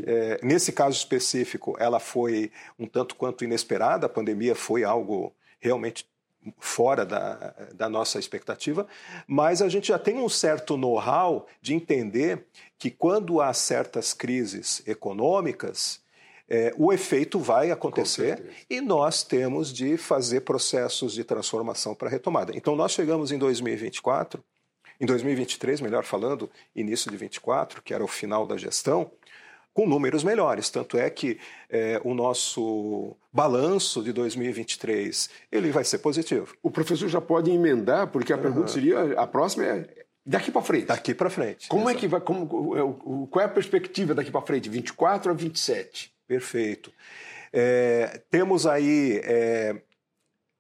É, 0.04 0.40
nesse 0.42 0.72
caso 0.72 0.96
específico, 0.96 1.76
ela 1.78 2.00
foi 2.00 2.50
um 2.78 2.86
tanto 2.86 3.14
quanto 3.14 3.44
inesperada, 3.44 4.06
a 4.06 4.08
pandemia 4.08 4.54
foi 4.54 4.84
algo 4.84 5.34
realmente 5.60 6.06
fora 6.58 7.06
da, 7.06 7.54
da 7.74 7.88
nossa 7.88 8.18
expectativa, 8.18 8.86
mas 9.26 9.62
a 9.62 9.68
gente 9.68 9.88
já 9.88 9.98
tem 9.98 10.18
um 10.18 10.28
certo 10.28 10.76
know-how 10.76 11.46
de 11.60 11.74
entender 11.74 12.46
que 12.78 12.90
quando 12.90 13.40
há 13.40 13.52
certas 13.54 14.12
crises 14.12 14.82
econômicas, 14.86 16.02
é, 16.48 16.74
o 16.76 16.92
efeito 16.92 17.38
vai 17.38 17.70
acontecer 17.70 18.50
e 18.68 18.80
nós 18.80 19.22
temos 19.22 19.72
de 19.72 19.96
fazer 19.96 20.42
processos 20.42 21.14
de 21.14 21.24
transformação 21.24 21.94
para 21.94 22.10
retomada. 22.10 22.54
Então, 22.54 22.76
nós 22.76 22.92
chegamos 22.92 23.32
em 23.32 23.38
2024 23.38 24.44
em 25.00 25.06
2023, 25.06 25.80
melhor 25.80 26.04
falando, 26.04 26.50
início 26.74 27.10
de 27.10 27.16
24, 27.16 27.82
que 27.82 27.92
era 27.92 28.04
o 28.04 28.08
final 28.08 28.46
da 28.46 28.56
gestão, 28.56 29.10
com 29.74 29.86
números 29.86 30.22
melhores. 30.22 30.70
Tanto 30.70 30.96
é 30.96 31.10
que 31.10 31.38
é, 31.68 32.00
o 32.04 32.14
nosso 32.14 33.16
balanço 33.32 34.02
de 34.02 34.12
2023 34.12 35.28
ele 35.50 35.70
vai 35.70 35.84
ser 35.84 35.98
positivo. 35.98 36.54
O 36.62 36.70
professor 36.70 37.08
já 37.08 37.20
pode 37.20 37.50
emendar, 37.50 38.06
porque 38.06 38.32
a 38.32 38.36
uhum. 38.36 38.42
pergunta 38.42 38.68
seria: 38.68 39.20
a 39.20 39.26
próxima 39.26 39.64
é 39.64 40.04
daqui 40.24 40.50
para 40.50 40.62
frente. 40.62 40.86
Daqui 40.86 41.12
para 41.12 41.28
frente. 41.28 41.68
Como 41.68 41.82
exatamente. 41.82 41.98
é 41.98 42.00
que 42.00 42.08
vai? 42.08 42.20
Como, 42.20 43.26
qual 43.26 43.42
é 43.42 43.46
a 43.46 43.48
perspectiva 43.48 44.14
daqui 44.14 44.30
para 44.30 44.42
frente? 44.42 44.70
24 44.70 45.32
a 45.32 45.34
27? 45.34 46.12
Perfeito. 46.26 46.92
É, 47.52 48.22
temos 48.30 48.66
aí 48.66 49.20
é, 49.22 49.76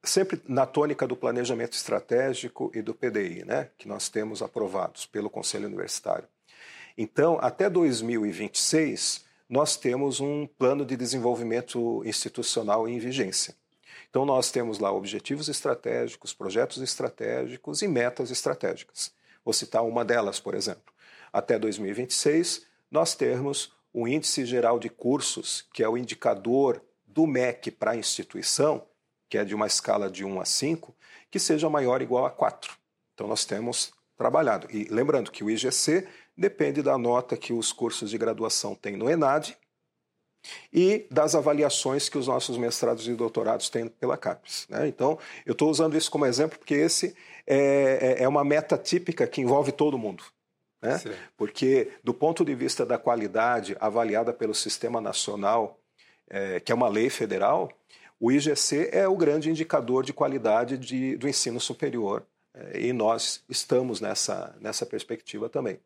sempre 0.04 0.40
na 0.48 0.66
tônica 0.66 1.06
do 1.06 1.16
planejamento 1.16 1.72
estratégico 1.72 2.70
e 2.74 2.82
do 2.82 2.94
PDI, 2.94 3.44
né, 3.44 3.70
que 3.76 3.88
nós 3.88 4.08
temos 4.08 4.42
aprovados 4.42 5.06
pelo 5.06 5.30
Conselho 5.30 5.66
Universitário. 5.66 6.28
Então, 6.96 7.38
até 7.40 7.68
2026, 7.68 9.24
nós 9.48 9.76
temos 9.76 10.20
um 10.20 10.46
plano 10.46 10.84
de 10.84 10.96
desenvolvimento 10.96 12.02
institucional 12.04 12.88
em 12.88 12.98
vigência. 12.98 13.54
Então, 14.08 14.24
nós 14.24 14.50
temos 14.50 14.78
lá 14.78 14.92
objetivos 14.92 15.48
estratégicos, 15.48 16.32
projetos 16.32 16.80
estratégicos 16.80 17.82
e 17.82 17.88
metas 17.88 18.30
estratégicas. 18.30 19.12
Vou 19.44 19.52
citar 19.52 19.84
uma 19.84 20.04
delas, 20.04 20.38
por 20.38 20.54
exemplo. 20.54 20.94
Até 21.32 21.58
2026, 21.58 22.64
nós 22.90 23.14
temos 23.14 23.72
o 23.92 24.06
Índice 24.06 24.46
Geral 24.46 24.78
de 24.78 24.88
Cursos, 24.88 25.66
que 25.72 25.82
é 25.82 25.88
o 25.88 25.98
indicador 25.98 26.80
do 27.06 27.26
MEC 27.26 27.70
para 27.70 27.92
a 27.92 27.96
instituição, 27.96 28.84
que 29.34 29.38
é 29.38 29.44
de 29.44 29.52
uma 29.52 29.66
escala 29.66 30.08
de 30.08 30.24
1 30.24 30.40
a 30.40 30.44
5, 30.44 30.94
que 31.28 31.40
seja 31.40 31.68
maior 31.68 31.96
ou 31.96 32.02
igual 32.02 32.24
a 32.24 32.30
4. 32.30 32.72
Então, 33.12 33.26
nós 33.26 33.44
temos 33.44 33.92
trabalhado. 34.16 34.68
E 34.70 34.84
lembrando 34.84 35.32
que 35.32 35.42
o 35.42 35.50
IGC 35.50 36.06
depende 36.36 36.82
da 36.82 36.96
nota 36.96 37.36
que 37.36 37.52
os 37.52 37.72
cursos 37.72 38.10
de 38.10 38.16
graduação 38.16 38.76
têm 38.76 38.96
no 38.96 39.10
ENAD 39.10 39.58
e 40.72 41.08
das 41.10 41.34
avaliações 41.34 42.08
que 42.08 42.16
os 42.16 42.28
nossos 42.28 42.56
mestrados 42.56 43.08
e 43.08 43.14
doutorados 43.14 43.68
têm 43.68 43.88
pela 43.88 44.16
CAPES. 44.16 44.68
Né? 44.68 44.86
Então, 44.86 45.18
eu 45.44 45.50
estou 45.50 45.68
usando 45.68 45.96
isso 45.96 46.12
como 46.12 46.26
exemplo 46.26 46.56
porque 46.56 46.74
esse 46.74 47.16
é, 47.44 48.18
é, 48.20 48.22
é 48.22 48.28
uma 48.28 48.44
meta 48.44 48.78
típica 48.78 49.26
que 49.26 49.40
envolve 49.40 49.72
todo 49.72 49.98
mundo. 49.98 50.22
Né? 50.80 51.00
Porque, 51.36 51.90
do 52.04 52.14
ponto 52.14 52.44
de 52.44 52.54
vista 52.54 52.86
da 52.86 52.98
qualidade 52.98 53.76
avaliada 53.80 54.32
pelo 54.32 54.54
Sistema 54.54 55.00
Nacional, 55.00 55.80
é, 56.30 56.60
que 56.60 56.70
é 56.70 56.74
uma 56.74 56.88
lei 56.88 57.10
federal, 57.10 57.68
o 58.20 58.30
IGC 58.30 58.90
é 58.92 59.06
o 59.08 59.16
grande 59.16 59.50
indicador 59.50 60.04
de 60.04 60.12
qualidade 60.12 60.78
de, 60.78 61.16
do 61.16 61.28
ensino 61.28 61.60
superior 61.60 62.24
é, 62.54 62.80
e 62.80 62.92
nós 62.92 63.42
estamos 63.48 64.00
nessa, 64.00 64.54
nessa 64.60 64.86
perspectiva 64.86 65.48
também. 65.48 65.80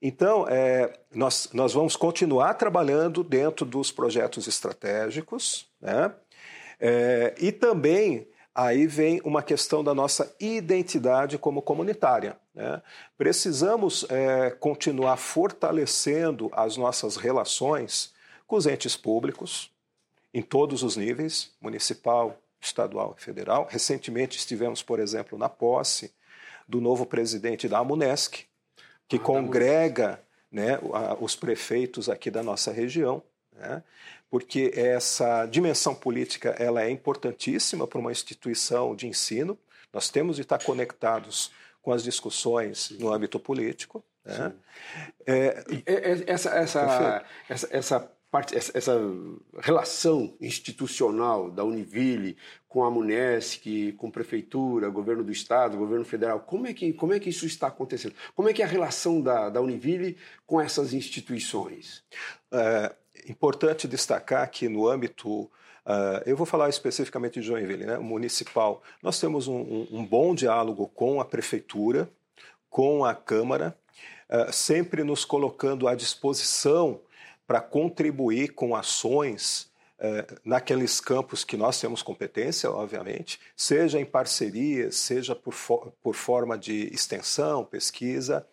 Então, 0.00 0.46
é, 0.48 0.92
nós, 1.12 1.50
nós 1.52 1.72
vamos 1.72 1.96
continuar 1.96 2.54
trabalhando 2.54 3.24
dentro 3.24 3.66
dos 3.66 3.90
projetos 3.90 4.46
estratégicos, 4.46 5.66
né? 5.80 6.14
É, 6.80 7.34
e 7.38 7.50
também 7.50 8.28
aí 8.54 8.86
vem 8.86 9.20
uma 9.24 9.42
questão 9.42 9.82
da 9.82 9.94
nossa 9.94 10.34
identidade 10.38 11.38
como 11.38 11.60
comunitária. 11.60 12.36
Né? 12.54 12.80
Precisamos 13.18 14.06
é, 14.08 14.50
continuar 14.50 15.16
fortalecendo 15.16 16.50
as 16.52 16.76
nossas 16.76 17.16
relações 17.16 18.12
com 18.46 18.56
os 18.56 18.66
entes 18.66 18.96
públicos, 18.96 19.70
em 20.34 20.42
todos 20.42 20.82
os 20.82 20.96
níveis 20.96 21.52
municipal, 21.60 22.36
estadual 22.60 23.14
e 23.16 23.22
federal. 23.22 23.68
Recentemente 23.70 24.36
estivemos, 24.36 24.82
por 24.82 24.98
exemplo, 24.98 25.38
na 25.38 25.48
posse 25.48 26.12
do 26.66 26.80
novo 26.80 27.06
presidente 27.06 27.68
da 27.68 27.78
Amunesc, 27.78 28.44
que 29.06 29.16
ah, 29.16 29.20
congrega 29.20 30.20
né, 30.50 30.78
os 31.20 31.36
prefeitos 31.36 32.08
aqui 32.08 32.30
da 32.30 32.42
nossa 32.42 32.72
região, 32.72 33.22
né, 33.52 33.82
porque 34.28 34.72
essa 34.74 35.46
dimensão 35.46 35.94
política 35.94 36.50
ela 36.58 36.82
é 36.82 36.90
importantíssima 36.90 37.86
para 37.86 38.00
uma 38.00 38.10
instituição 38.10 38.96
de 38.96 39.06
ensino. 39.06 39.56
Nós 39.92 40.10
temos 40.10 40.36
de 40.36 40.42
estar 40.42 40.60
conectados 40.64 41.52
com 41.80 41.92
as 41.92 42.02
discussões 42.02 42.90
no 42.98 43.12
âmbito 43.12 43.38
político. 43.38 44.02
Né? 44.24 44.52
É, 45.26 45.64
essa, 46.26 46.48
essa, 46.50 47.24
essa, 47.48 47.68
essa 47.70 48.13
essa 48.40 49.00
relação 49.60 50.34
institucional 50.40 51.50
da 51.50 51.64
Univille 51.64 52.36
com 52.68 52.84
a 52.84 52.90
Munesc, 52.90 53.92
com 53.92 54.08
a 54.08 54.10
prefeitura, 54.10 54.88
governo 54.88 55.22
do 55.22 55.30
estado, 55.30 55.76
governo 55.76 56.04
federal, 56.04 56.40
como 56.40 56.66
é 56.66 56.74
que, 56.74 56.92
como 56.92 57.12
é 57.12 57.20
que 57.20 57.30
isso 57.30 57.46
está 57.46 57.68
acontecendo? 57.68 58.14
Como 58.34 58.48
é 58.48 58.52
que 58.52 58.62
é 58.62 58.64
a 58.64 58.68
relação 58.68 59.20
da, 59.20 59.48
da 59.48 59.60
Univille 59.60 60.16
com 60.46 60.60
essas 60.60 60.92
instituições? 60.92 62.02
É 62.52 62.94
importante 63.28 63.86
destacar 63.86 64.50
que 64.50 64.68
no 64.68 64.88
âmbito 64.88 65.50
Uh, 65.86 66.16
eu 66.24 66.34
vou 66.34 66.46
falar 66.46 66.70
especificamente 66.70 67.40
de 67.40 67.46
Joinville, 67.46 67.84
né, 67.84 67.98
municipal. 67.98 68.82
Nós 69.02 69.20
temos 69.20 69.46
um, 69.46 69.54
um, 69.54 69.88
um, 69.92 70.06
bom 70.06 70.34
diálogo 70.34 70.88
com 70.88 71.20
a 71.20 71.26
prefeitura, 71.26 72.08
com 72.70 73.04
a 73.04 73.14
Câmara, 73.14 73.76
uh, 74.30 74.50
sempre 74.50 75.04
nos 75.04 75.26
colocando 75.26 75.86
à 75.86 75.94
disposição 75.94 77.02
para 77.46 77.60
contribuir 77.60 78.54
com 78.54 78.74
ações 78.74 79.70
eh, 79.96 80.26
naqueles 80.44 81.00
campos 81.00 81.44
que 81.44 81.56
nós 81.56 81.80
temos 81.80 82.02
competência, 82.02 82.70
obviamente, 82.70 83.40
seja 83.56 84.00
em 84.00 84.04
parcerias, 84.04 84.96
seja 84.96 85.34
por, 85.36 85.52
for 85.52 85.92
por 86.02 86.14
forma 86.14 86.58
de 86.58 86.92
extensão, 86.92 87.64
pesquisa 87.64 88.46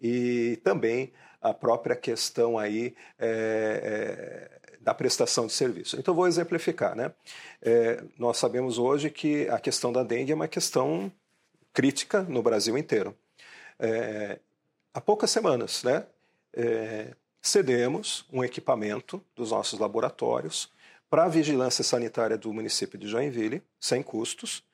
e 0.00 0.58
também 0.62 1.12
a 1.42 1.52
própria 1.52 1.96
questão 1.96 2.56
aí 2.56 2.94
é, 3.18 4.48
é, 4.62 4.76
da 4.80 4.94
prestação 4.94 5.46
de 5.46 5.52
serviço. 5.52 5.98
Então 5.98 6.14
vou 6.14 6.26
exemplificar, 6.26 6.94
né? 6.94 7.12
É, 7.60 8.02
nós 8.18 8.38
sabemos 8.38 8.78
hoje 8.78 9.10
que 9.10 9.48
a 9.48 9.58
questão 9.58 9.92
da 9.92 10.02
dengue 10.02 10.32
é 10.32 10.34
uma 10.34 10.48
questão 10.48 11.12
crítica 11.72 12.22
no 12.22 12.42
Brasil 12.42 12.78
inteiro. 12.78 13.14
há 14.94 15.00
poucas 15.00 15.30
semanas, 15.30 15.82
né? 15.82 16.06
Cedemos 17.44 18.24
um 18.32 18.42
equipamento 18.42 19.22
dos 19.36 19.50
nossos 19.50 19.78
laboratórios 19.78 20.72
para 21.10 21.24
a 21.24 21.28
vigilância 21.28 21.84
sanitária 21.84 22.38
do 22.38 22.52
município 22.52 22.98
de 22.98 23.06
Joinville, 23.06 23.62
sem 23.78 24.02
custos, 24.02 24.64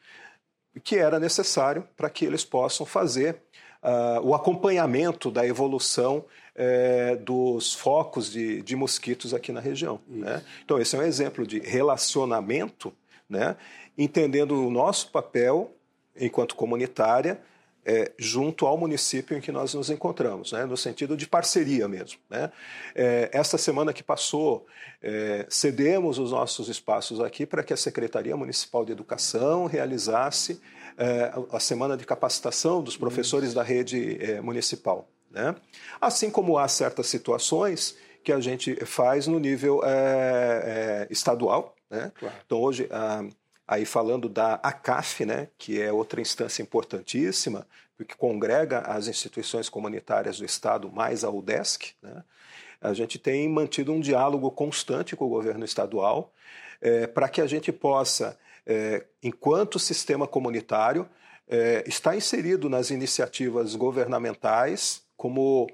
que 0.85 0.97
era 0.97 1.19
necessário 1.19 1.87
para 1.97 2.09
que 2.09 2.25
eles 2.25 2.45
possam 2.45 2.87
fazer 2.87 3.43
uh, 3.83 4.21
o 4.23 4.35
acompanhamento 4.35 5.33
da 5.33 5.45
evolução 5.45 6.25
eh, 6.55 7.17
dos 7.17 7.75
focos 7.75 8.31
de, 8.31 8.61
de, 8.63 8.77
mosquitos 8.77 9.33
aqui 9.33 9.51
na 9.51 9.61
região. 9.61 10.01
Né? 10.07 10.43
Então, 10.65 10.79
esse 10.79 10.95
é 10.95 10.99
um 10.99 11.03
exemplo 11.03 11.47
de 11.47 11.59
relacionamento, 11.59 12.93
né? 13.29 13.57
entendendo 13.97 14.65
o 14.65 14.71
nosso 14.71 15.11
papel 15.11 15.73
enquanto 16.15 16.55
comunitária 16.55 17.41
é, 17.91 18.13
junto 18.17 18.67
ao 18.69 18.79
município 18.79 19.37
em 19.37 19.41
que 19.41 19.51
nós 19.51 19.75
nos 19.75 19.91
encontramos, 19.91 20.53
né, 20.53 20.65
no 20.65 20.77
sentido 20.77 21.17
de 21.17 21.27
parceria 21.27 21.89
mesmo. 21.89 22.21
Né. 22.31 22.53
É, 22.95 23.29
esta 23.33 23.59
semana 23.59 23.93
que 23.93 24.01
passou, 24.01 24.65
é, 25.03 25.45
cedemos 25.49 26.17
os 26.17 26.31
nossos 26.31 26.69
espaços 26.69 27.21
aqui 27.21 27.45
para 27.45 27.65
que 27.65 27.73
a 27.73 27.77
Secretaria 27.77 28.37
Municipal 28.37 28.85
de 28.85 28.93
Educação 28.93 29.67
realizasse 29.67 30.61
é, 30.97 31.33
a 31.51 31.59
semana 31.59 31.97
de 31.97 32.07
capacitação 32.07 32.81
dos 32.81 32.97
professores 32.97 33.53
da 33.53 33.65
rede 33.65 34.19
é, 34.23 34.41
municipal. 34.41 35.09
Né. 35.29 35.53
Assim 36.01 36.31
como 36.31 36.59
há 36.59 36.69
certas 36.69 37.09
situações 37.09 37.97
que 38.23 38.33
a 38.33 38.39
gente 38.39 38.77
faz 38.85 39.27
no 39.27 39.41
nível 39.41 39.81
é, 39.85 41.09
estadual. 41.11 41.75
Né. 41.91 42.13
Claro. 42.21 42.35
Então, 42.47 42.61
hoje, 42.61 42.87
a 42.89 43.25
Aí 43.71 43.85
falando 43.85 44.29
da 44.29 44.55
ACAF, 44.55 45.25
né, 45.25 45.47
que 45.57 45.81
é 45.81 45.93
outra 45.93 46.21
instância 46.21 46.61
importantíssima, 46.61 47.65
que 47.97 48.17
congrega 48.17 48.81
as 48.81 49.07
instituições 49.07 49.69
comunitárias 49.69 50.39
do 50.39 50.45
Estado 50.45 50.91
mais 50.91 51.23
a 51.23 51.31
UDESC, 51.31 51.93
né, 52.03 52.25
a 52.81 52.93
gente 52.93 53.17
tem 53.17 53.49
mantido 53.49 53.93
um 53.93 54.01
diálogo 54.01 54.51
constante 54.51 55.15
com 55.15 55.27
o 55.27 55.29
governo 55.29 55.65
estadual 55.65 56.33
é, 56.81 57.07
para 57.07 57.29
que 57.29 57.41
a 57.41 57.47
gente 57.47 57.71
possa, 57.71 58.37
é, 58.67 59.05
enquanto 59.23 59.79
sistema 59.79 60.27
comunitário, 60.27 61.09
é, 61.47 61.85
estar 61.87 62.17
inserido 62.17 62.69
nas 62.69 62.91
iniciativas 62.91 63.77
governamentais 63.77 65.03
como 65.17 65.69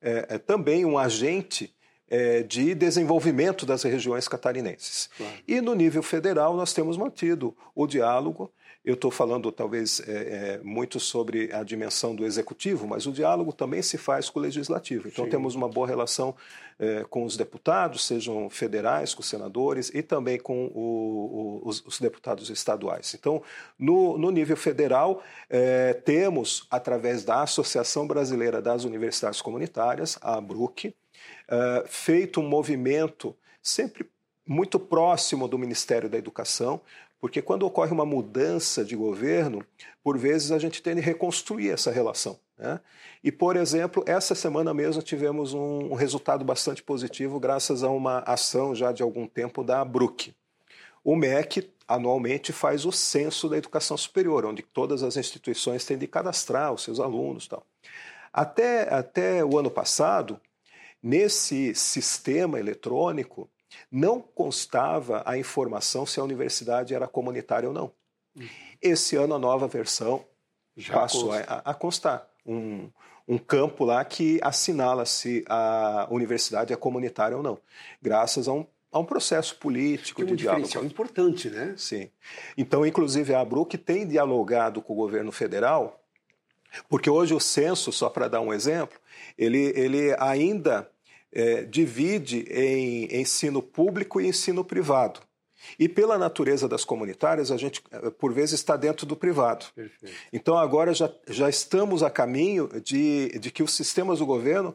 é, 0.00 0.24
é, 0.30 0.38
também 0.38 0.86
um 0.86 0.96
agente 0.96 1.74
é, 2.12 2.42
de 2.42 2.74
desenvolvimento 2.74 3.64
das 3.64 3.82
regiões 3.82 4.28
catarinenses. 4.28 5.08
Claro. 5.16 5.32
E 5.48 5.62
no 5.62 5.74
nível 5.74 6.02
federal, 6.02 6.54
nós 6.54 6.74
temos 6.74 6.98
mantido 6.98 7.56
o 7.74 7.86
diálogo. 7.86 8.52
Eu 8.84 8.94
estou 8.94 9.10
falando, 9.10 9.50
talvez, 9.50 10.02
é, 10.06 10.12
é, 10.12 10.60
muito 10.62 11.00
sobre 11.00 11.50
a 11.54 11.62
dimensão 11.62 12.14
do 12.14 12.26
executivo, 12.26 12.86
mas 12.86 13.06
o 13.06 13.12
diálogo 13.12 13.50
também 13.50 13.80
se 13.80 13.96
faz 13.96 14.28
com 14.28 14.40
o 14.40 14.42
legislativo. 14.42 15.08
Então, 15.08 15.24
Sim. 15.24 15.30
temos 15.30 15.54
uma 15.54 15.68
boa 15.68 15.86
relação 15.86 16.34
é, 16.78 17.02
com 17.04 17.24
os 17.24 17.34
deputados, 17.34 18.04
sejam 18.04 18.50
federais, 18.50 19.14
com 19.14 19.22
os 19.22 19.28
senadores, 19.28 19.90
e 19.94 20.02
também 20.02 20.38
com 20.38 20.66
o, 20.66 21.62
o, 21.64 21.68
os, 21.68 21.82
os, 21.86 21.98
deputados 21.98 22.50
estaduais. 22.50 23.14
Então, 23.14 23.42
no, 23.78 24.18
no 24.18 24.30
nível 24.30 24.56
federal, 24.56 25.22
é, 25.48 25.94
temos, 25.94 26.66
através 26.70 27.24
da 27.24 27.40
Associação 27.42 28.06
Brasileira 28.06 28.60
das 28.60 28.84
Universidades 28.84 29.40
Comunitárias, 29.40 30.18
a 30.20 30.36
ABRUC, 30.36 30.94
feito 31.86 32.40
um 32.40 32.48
movimento 32.48 33.36
sempre 33.62 34.08
muito 34.46 34.78
próximo 34.78 35.46
do 35.46 35.58
Ministério 35.58 36.08
da 36.08 36.18
Educação, 36.18 36.80
porque 37.20 37.40
quando 37.40 37.64
ocorre 37.64 37.92
uma 37.92 38.04
mudança 38.04 38.84
de 38.84 38.96
governo, 38.96 39.64
por 40.02 40.18
vezes 40.18 40.50
a 40.50 40.58
gente 40.58 40.82
tem 40.82 40.96
de 40.96 41.00
reconstruir 41.00 41.70
essa 41.70 41.92
relação. 41.92 42.36
Né? 42.58 42.80
E, 43.22 43.30
por 43.30 43.56
exemplo, 43.56 44.02
essa 44.06 44.34
semana 44.34 44.74
mesmo 44.74 45.00
tivemos 45.02 45.54
um, 45.54 45.94
resultado 45.94 46.44
bastante 46.44 46.82
positivo 46.82 47.38
graças 47.38 47.84
a 47.84 47.90
uma 47.90 48.18
ação 48.20 48.74
já 48.74 48.90
de 48.90 49.04
algum 49.04 49.26
tempo 49.26 49.62
da 49.62 49.84
Brook. 49.84 50.34
O 51.04 51.14
MEC 51.14 51.70
anualmente 51.86 52.52
faz 52.52 52.84
o 52.84 52.90
censo 52.90 53.48
da 53.48 53.56
educação 53.56 53.96
superior, 53.96 54.44
onde 54.44 54.62
todas 54.62 55.04
as 55.04 55.16
instituições 55.16 55.84
têm 55.84 55.98
de 55.98 56.08
cadastrar 56.08 56.72
os 56.72 56.82
seus 56.82 56.98
alunos. 56.98 57.46
Tal. 57.46 57.64
Até, 58.32 58.92
até 58.92 59.44
o 59.44 59.56
ano 59.58 59.70
passado, 59.70 60.40
nesse 61.02 61.74
sistema 61.74 62.58
eletrônico, 62.58 63.50
não 63.90 64.20
constava 64.20 65.22
a 65.26 65.36
informação 65.36 66.06
se 66.06 66.20
a 66.20 66.24
universidade 66.24 66.94
era 66.94 67.08
comunitária 67.08 67.68
ou 67.68 67.74
não. 67.74 67.92
Esse 68.80 69.16
ano, 69.16 69.34
a 69.34 69.38
nova 69.38 69.66
versão 69.66 70.24
Já 70.76 70.94
passou 70.94 71.32
a, 71.32 71.38
a, 71.64 71.74
constar. 71.74 72.26
Um, 72.44 72.90
um 73.26 73.38
campo 73.38 73.84
lá 73.84 74.04
que 74.04 74.40
assinala 74.42 75.06
se 75.06 75.44
a 75.48 76.06
universidade 76.10 76.72
é 76.72 76.76
comunitária 76.76 77.36
ou 77.36 77.42
não, 77.42 77.58
graças 78.00 78.48
a 78.48 78.52
um 78.52 78.66
a 78.92 78.98
um 78.98 79.06
processo 79.06 79.56
político 79.56 80.22
que 80.22 80.28
é 80.28 80.32
um 80.32 80.36
de 80.36 80.42
diálogo. 80.42 80.84
importante, 80.84 81.48
né? 81.48 81.74
Sim. 81.78 82.10
Então, 82.58 82.84
inclusive, 82.84 83.32
a 83.32 83.40
ABRUC 83.40 83.78
tem 83.78 84.06
dialogado 84.06 84.82
com 84.82 84.92
o 84.92 84.96
governo 84.96 85.32
federal, 85.32 86.01
porque 86.88 87.10
hoje 87.10 87.34
o 87.34 87.40
censo, 87.40 87.92
só 87.92 88.08
para 88.08 88.28
dar 88.28 88.40
um 88.40 88.52
exemplo, 88.52 88.98
ele, 89.36 89.72
ele 89.76 90.14
ainda 90.18 90.88
é, 91.32 91.62
divide 91.62 92.46
em 92.50 93.08
ensino 93.20 93.62
público 93.62 94.20
e 94.20 94.26
ensino 94.26 94.64
privado. 94.64 95.20
E 95.78 95.88
pela 95.88 96.18
natureza 96.18 96.68
das 96.68 96.84
comunitárias, 96.84 97.50
a 97.50 97.56
gente, 97.56 97.82
é, 97.90 98.10
por 98.10 98.32
vezes, 98.32 98.54
está 98.54 98.76
dentro 98.76 99.06
do 99.06 99.16
privado. 99.16 99.66
Perfeito. 99.74 100.14
Então, 100.32 100.56
agora 100.58 100.92
já, 100.92 101.10
já 101.28 101.48
estamos 101.48 102.02
a 102.02 102.10
caminho 102.10 102.68
de, 102.82 103.38
de 103.38 103.50
que 103.50 103.62
os 103.62 103.72
sistemas 103.72 104.18
do 104.18 104.26
governo 104.26 104.74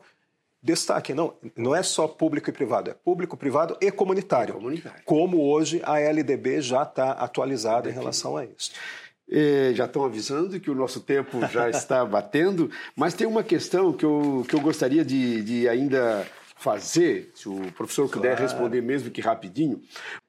destaquem. 0.61 1.15
Não, 1.15 1.33
não 1.55 1.75
é 1.75 1.83
só 1.83 2.07
público 2.07 2.49
e 2.49 2.53
privado, 2.53 2.89
é 2.89 2.93
público, 2.93 3.37
privado 3.37 3.77
e 3.81 3.91
comunitário. 3.91 4.55
comunitário. 4.55 5.01
Como 5.05 5.41
hoje 5.41 5.81
a 5.83 5.99
LDB 5.99 6.61
já 6.61 6.83
está 6.83 7.11
atualizada 7.11 7.89
em 7.89 7.93
relação 7.93 8.37
a 8.37 8.45
isso. 8.45 8.71
É, 9.29 9.71
já 9.73 9.85
estão 9.85 10.05
avisando 10.05 10.59
que 10.59 10.71
o 10.71 10.75
nosso 10.75 11.01
tempo 11.01 11.45
já 11.47 11.67
está 11.71 12.05
batendo, 12.05 12.71
mas 12.95 13.13
tem 13.13 13.27
uma 13.27 13.43
questão 13.43 13.91
que 13.91 14.05
eu, 14.05 14.45
que 14.47 14.55
eu 14.55 14.61
gostaria 14.61 15.03
de, 15.03 15.43
de 15.43 15.67
ainda 15.67 16.25
fazer, 16.57 17.31
se 17.35 17.47
o 17.47 17.71
professor 17.73 18.09
puder 18.09 18.35
claro. 18.35 18.41
responder 18.41 18.81
mesmo 18.81 19.11
que 19.11 19.21
rapidinho. 19.21 19.81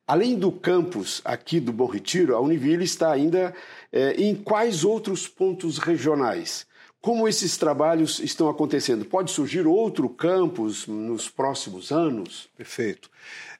Além 0.06 0.38
do 0.38 0.50
campus 0.50 1.20
aqui 1.24 1.60
do 1.60 1.72
Bom 1.72 1.86
Retiro, 1.86 2.34
a 2.34 2.40
Univille 2.40 2.84
está 2.84 3.12
ainda 3.12 3.54
é, 3.92 4.12
em 4.12 4.34
quais 4.34 4.84
outros 4.84 5.28
pontos 5.28 5.78
regionais? 5.78 6.66
Como 7.00 7.28
esses 7.28 7.56
trabalhos 7.56 8.18
estão 8.18 8.48
acontecendo? 8.48 9.04
Pode 9.04 9.30
surgir 9.30 9.66
outro 9.66 10.08
campus 10.08 10.86
nos 10.86 11.28
próximos 11.28 11.92
anos? 11.92 12.48
Perfeito. 12.56 13.10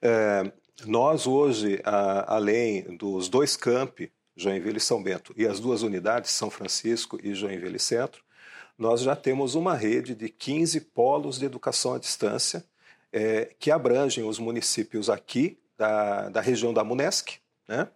É, 0.03 0.51
nós 0.87 1.27
hoje, 1.27 1.81
a, 1.85 2.35
além 2.35 2.97
dos 2.97 3.29
dois 3.29 3.57
campi, 3.57 4.11
Joinville 4.39 4.79
e 4.79 4.81
São 4.81 5.03
Bento, 5.03 5.35
e 5.37 5.47
as 5.47 5.59
duas 5.59 5.83
unidades, 5.83 6.31
São 6.31 6.49
Francisco 6.49 7.19
e 7.23 7.35
Joinville 7.35 7.79
Centro, 7.79 8.23
nós 8.79 9.01
já 9.01 9.17
temos 9.17 9.57
uma 9.57 9.75
rede 9.75 10.15
de 10.15 10.29
15 10.29 10.81
polos 10.81 11.39
de 11.39 11.45
educação 11.45 11.95
à 11.95 11.99
distância 11.99 12.65
é, 13.13 13.53
que 13.59 13.71
abrangem 13.71 14.23
os 14.23 14.39
municípios 14.39 15.11
aqui 15.11 15.59
da, 15.77 16.29
da 16.29 16.41
região 16.41 16.73
da 16.73 16.85
Munesc, 16.85 17.41
né? 17.67 17.89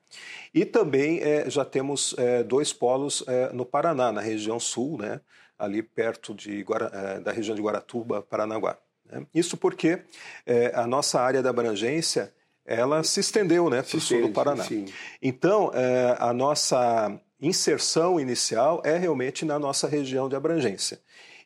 E 0.53 0.67
também 0.67 1.21
é, 1.21 1.49
já 1.49 1.65
temos 1.65 2.15
é, 2.19 2.43
dois 2.43 2.73
polos 2.73 3.25
é, 3.27 3.53
no 3.53 3.65
Paraná, 3.65 4.13
na 4.13 4.21
região 4.21 4.61
sul, 4.61 4.99
né? 4.99 5.21
ali 5.59 5.83
perto 5.83 6.35
de 6.35 6.65
é, 6.93 7.21
da 7.21 7.31
região 7.31 7.55
de 7.55 7.63
Guaratuba, 7.63 8.21
Paranaguá. 8.21 8.77
Né? 9.07 9.25
Isso 9.33 9.57
porque 9.57 10.03
é, 10.45 10.73
a 10.75 10.87
nossa 10.87 11.21
área 11.21 11.41
da 11.41 11.51
abrangência 11.51 12.35
ela 12.65 13.03
se 13.03 13.21
estendeu 13.21 13.69
né, 13.69 13.83
para 13.83 13.97
o 13.97 14.01
sul 14.01 14.23
do 14.23 14.31
Paraná. 14.31 14.65
Sim. 14.65 14.87
Então, 15.21 15.71
é, 15.75 16.17
a 16.19 16.33
nossa 16.33 17.19
inserção 17.41 18.21
inicial 18.21 18.81
é 18.85 18.97
realmente 18.97 19.45
na 19.45 19.59
nossa 19.59 19.89
região 19.89 20.29
de 20.29 20.37
abrangência. 20.37 21.01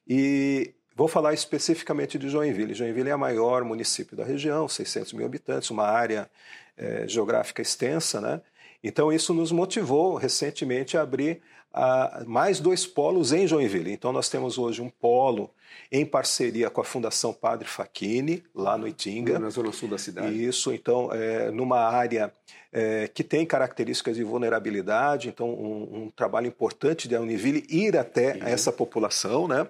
E 0.06 0.74
vou 0.94 1.08
falar 1.08 1.32
especificamente 1.32 2.18
de 2.18 2.28
Joinville. 2.28 2.74
Joinville 2.74 3.10
é 3.10 3.16
o 3.16 3.18
maior 3.18 3.64
município 3.64 4.16
da 4.16 4.24
região, 4.24 4.68
600 4.68 5.14
mil 5.14 5.26
habitantes, 5.26 5.70
uma 5.70 5.84
área 5.84 6.30
é, 6.76 7.08
geográfica 7.08 7.62
extensa, 7.62 8.20
né? 8.20 8.40
Então, 8.84 9.12
isso 9.12 9.32
nos 9.34 9.50
motivou 9.50 10.14
recentemente 10.16 10.96
a 10.96 11.02
abrir 11.02 11.40
a, 11.76 12.24
mais 12.26 12.58
dois 12.58 12.86
polos 12.86 13.32
em 13.32 13.46
Joinville. 13.46 13.92
Então, 13.92 14.12
nós 14.12 14.28
temos 14.30 14.56
hoje 14.56 14.80
um 14.80 14.88
polo 14.88 15.50
em 15.92 16.06
parceria 16.06 16.70
com 16.70 16.80
a 16.80 16.84
Fundação 16.84 17.32
Padre 17.32 17.68
Facchini, 17.68 18.42
lá 18.54 18.78
no 18.78 18.88
Itinga. 18.88 19.38
Na 19.38 19.50
zona 19.50 19.70
sul 19.72 19.88
da 19.88 19.98
cidade. 19.98 20.42
Isso, 20.42 20.72
então, 20.72 21.12
é, 21.12 21.50
numa 21.50 21.80
área 21.80 22.32
é, 22.72 23.08
que 23.08 23.22
tem 23.22 23.44
características 23.44 24.16
de 24.16 24.24
vulnerabilidade, 24.24 25.28
então, 25.28 25.50
um, 25.50 26.04
um 26.04 26.10
trabalho 26.10 26.46
importante 26.46 27.06
da 27.06 27.20
Univille 27.20 27.64
ir 27.68 27.96
até 27.96 28.32
uhum. 28.32 28.46
essa 28.46 28.72
população, 28.72 29.46
né? 29.46 29.68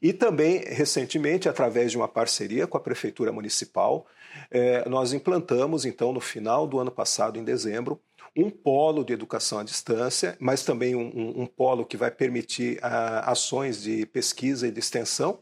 E 0.00 0.12
também, 0.12 0.62
recentemente, 0.66 1.48
através 1.48 1.90
de 1.90 1.96
uma 1.96 2.08
parceria 2.08 2.66
com 2.66 2.76
a 2.76 2.80
Prefeitura 2.80 3.32
Municipal, 3.32 4.06
é, 4.50 4.86
nós 4.88 5.12
implantamos, 5.12 5.84
então, 5.84 6.12
no 6.12 6.20
final 6.20 6.66
do 6.66 6.78
ano 6.78 6.90
passado, 6.90 7.38
em 7.38 7.44
dezembro, 7.44 7.98
um 8.36 8.50
polo 8.50 9.04
de 9.04 9.12
educação 9.12 9.58
à 9.58 9.62
distância, 9.62 10.36
mas 10.40 10.64
também 10.64 10.94
um, 10.94 11.06
um, 11.14 11.42
um 11.42 11.46
polo 11.46 11.84
que 11.84 11.96
vai 11.96 12.10
permitir 12.10 12.78
a, 12.82 12.88
ah, 12.88 13.32
ações 13.32 13.82
de 13.82 14.06
pesquisa 14.06 14.66
e 14.66 14.70
de 14.70 14.80
extensão 14.80 15.38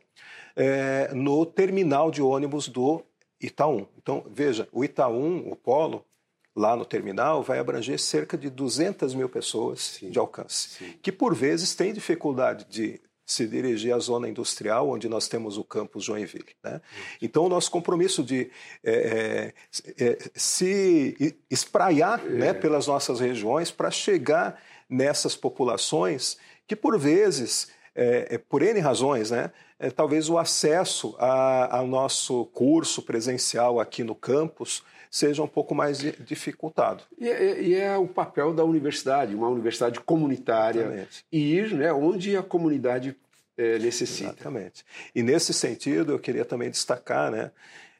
é, 0.56 1.12
no 1.14 1.44
terminal 1.46 2.10
de 2.10 2.22
ônibus 2.22 2.68
do 2.68 3.02
Itaú. 3.40 3.88
Então, 3.96 4.24
veja, 4.30 4.68
o 4.72 4.84
Itaú, 4.84 5.50
o 5.50 5.56
polo, 5.56 6.04
lá 6.54 6.76
no 6.76 6.84
terminal, 6.84 7.42
vai 7.42 7.58
abranger 7.58 7.98
cerca 7.98 8.36
de 8.36 8.50
200 8.50 9.14
mil 9.14 9.28
pessoas 9.28 9.80
Sim. 9.98 10.10
de 10.10 10.18
alcance, 10.18 10.68
Sim. 10.70 10.94
que 11.02 11.10
por 11.10 11.34
vezes 11.34 11.74
têm 11.74 11.92
dificuldade 11.92 12.66
de 12.68 13.00
se 13.24 13.46
dirigir 13.46 13.94
à 13.94 13.98
zona 13.98 14.28
industrial, 14.28 14.90
onde 14.90 15.08
nós 15.08 15.28
temos 15.28 15.56
o 15.56 15.64
campus 15.64 16.04
Joinville. 16.04 16.54
Né? 16.62 16.80
Então, 17.20 17.44
o 17.44 17.48
nosso 17.48 17.70
compromisso 17.70 18.22
de 18.22 18.50
é, 18.84 19.52
é, 19.98 20.04
é 20.04 20.18
se 20.34 21.36
espraiar 21.50 22.22
né, 22.24 22.48
é. 22.48 22.54
pelas 22.54 22.86
nossas 22.86 23.20
regiões 23.20 23.70
para 23.70 23.90
chegar 23.90 24.60
nessas 24.88 25.36
populações 25.36 26.36
que, 26.66 26.76
por 26.76 26.98
vezes, 26.98 27.70
é, 27.94 28.34
é 28.34 28.38
por 28.38 28.62
N 28.62 28.78
razões, 28.80 29.30
né, 29.30 29.50
talvez 29.94 30.28
o 30.28 30.38
acesso 30.38 31.14
a, 31.18 31.78
ao 31.78 31.86
nosso 31.86 32.46
curso 32.46 33.02
presencial 33.02 33.80
aqui 33.80 34.02
no 34.04 34.14
campus 34.14 34.82
seja 35.12 35.42
um 35.42 35.46
pouco 35.46 35.74
mais 35.74 35.98
dificultado. 35.98 37.04
E 37.18 37.28
é, 37.28 37.60
e 37.60 37.74
é 37.74 37.96
o 37.98 38.08
papel 38.08 38.54
da 38.54 38.64
universidade, 38.64 39.34
uma 39.34 39.48
universidade 39.48 40.00
comunitária, 40.00 40.80
Exatamente. 40.80 41.24
ir 41.30 41.74
né, 41.74 41.92
onde 41.92 42.34
a 42.34 42.42
comunidade 42.42 43.14
é, 43.56 43.78
necessita. 43.78 44.30
Exatamente. 44.30 44.84
E 45.14 45.22
nesse 45.22 45.52
sentido, 45.52 46.12
eu 46.12 46.18
queria 46.18 46.46
também 46.46 46.70
destacar, 46.70 47.30
né, 47.30 47.50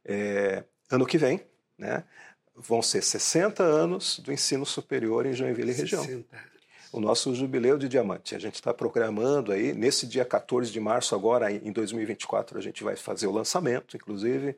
é, 0.07 0.65
ano 0.91 1.05
que 1.05 1.19
vem, 1.19 1.43
né, 1.77 2.03
vão 2.57 2.81
ser 2.81 3.03
60 3.03 3.63
anos 3.63 4.19
do 4.19 4.33
ensino 4.33 4.65
superior 4.65 5.27
em 5.27 5.35
Joinville 5.35 5.73
e 5.73 5.75
região. 5.75 6.03
60 6.03 6.35
anos. 6.35 6.52
O 6.93 7.01
nosso 7.01 7.35
jubileu 7.35 7.79
de 7.79 7.89
diamante. 7.89 8.37
A 8.37 8.39
gente 8.39 8.57
está 8.57 8.75
programando 8.75 9.51
aí, 9.51 9.73
nesse 9.73 10.07
dia 10.07 10.27
14 10.27 10.71
de 10.71 10.79
março, 10.79 11.15
agora 11.15 11.51
em 11.51 11.73
2024, 11.73 12.59
a 12.59 12.61
gente 12.61 12.85
vai 12.85 12.97
fazer 12.97 13.27
o 13.27 13.33
lançamento, 13.33 13.97
inclusive, 13.97 14.55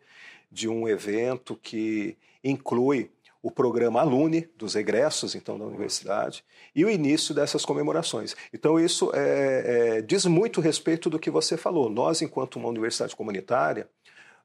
de 0.51 0.69
um 0.69 0.89
evento 0.89 1.55
que 1.55 2.17
inclui 2.43 3.09
o 3.41 3.53
programa 3.53 4.01
Alune 4.01 4.49
dos 4.57 4.75
egressos 4.75 5.35
então 5.35 5.59
da 5.59 5.65
universidade 5.65 6.43
e 6.75 6.85
o 6.85 6.91
início 6.91 7.33
dessas 7.35 7.65
comemorações. 7.65 8.35
Então 8.53 8.81
isso 8.81 9.13
é, 9.15 9.99
é, 9.99 10.03
diz 10.03 10.25
muito 10.25 10.61
respeito 10.61 11.09
do 11.09 11.21
que 11.21 11.31
você 11.31 11.57
falou. 11.57 11.89
Nós, 11.89 12.21
enquanto 12.21 12.57
uma 12.57 12.69
universidade 12.69 13.15
comunitária, 13.15 13.87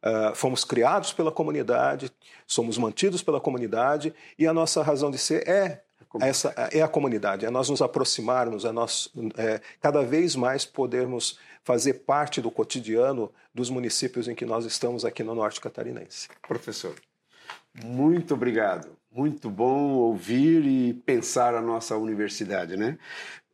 uh, 0.04 0.36
fomos 0.36 0.64
criados 0.64 1.12
pela 1.14 1.32
comunidade, 1.32 2.12
somos 2.46 2.78
mantidos 2.78 3.24
pela 3.24 3.40
comunidade 3.40 4.14
e 4.38 4.46
a 4.46 4.54
nossa 4.54 4.84
razão 4.84 5.10
de 5.10 5.18
ser 5.18 5.48
é 5.48 5.82
essa 6.22 6.50
é 6.72 6.82
a 6.82 6.88
comunidade, 6.88 7.46
é 7.46 7.50
nós 7.50 7.70
nos 7.70 7.82
aproximarmos, 7.82 8.66
é 8.66 8.72
nós 8.72 9.12
é, 9.38 9.62
cada 9.80 10.02
vez 10.02 10.36
mais 10.36 10.66
podermos 10.66 11.38
fazer 11.64 11.96
parte 12.06 12.42
do 12.42 12.50
cotidiano 12.50 13.32
dos 13.54 13.70
municípios 13.70 14.28
em 14.28 14.34
que 14.34 14.46
nós 14.46 14.66
estamos 14.66 15.06
aqui 15.06 15.24
no 15.24 15.36
norte 15.36 15.62
catarinense. 15.62 16.28
Professor, 16.48 16.96
muito 17.84 18.34
obrigado. 18.34 18.98
Muito 19.12 19.50
bom 19.50 19.94
ouvir 19.94 20.66
e 20.66 20.94
pensar 20.94 21.56
a 21.56 21.62
nossa 21.62 21.98
universidade, 21.98 22.78
né? 22.78 22.98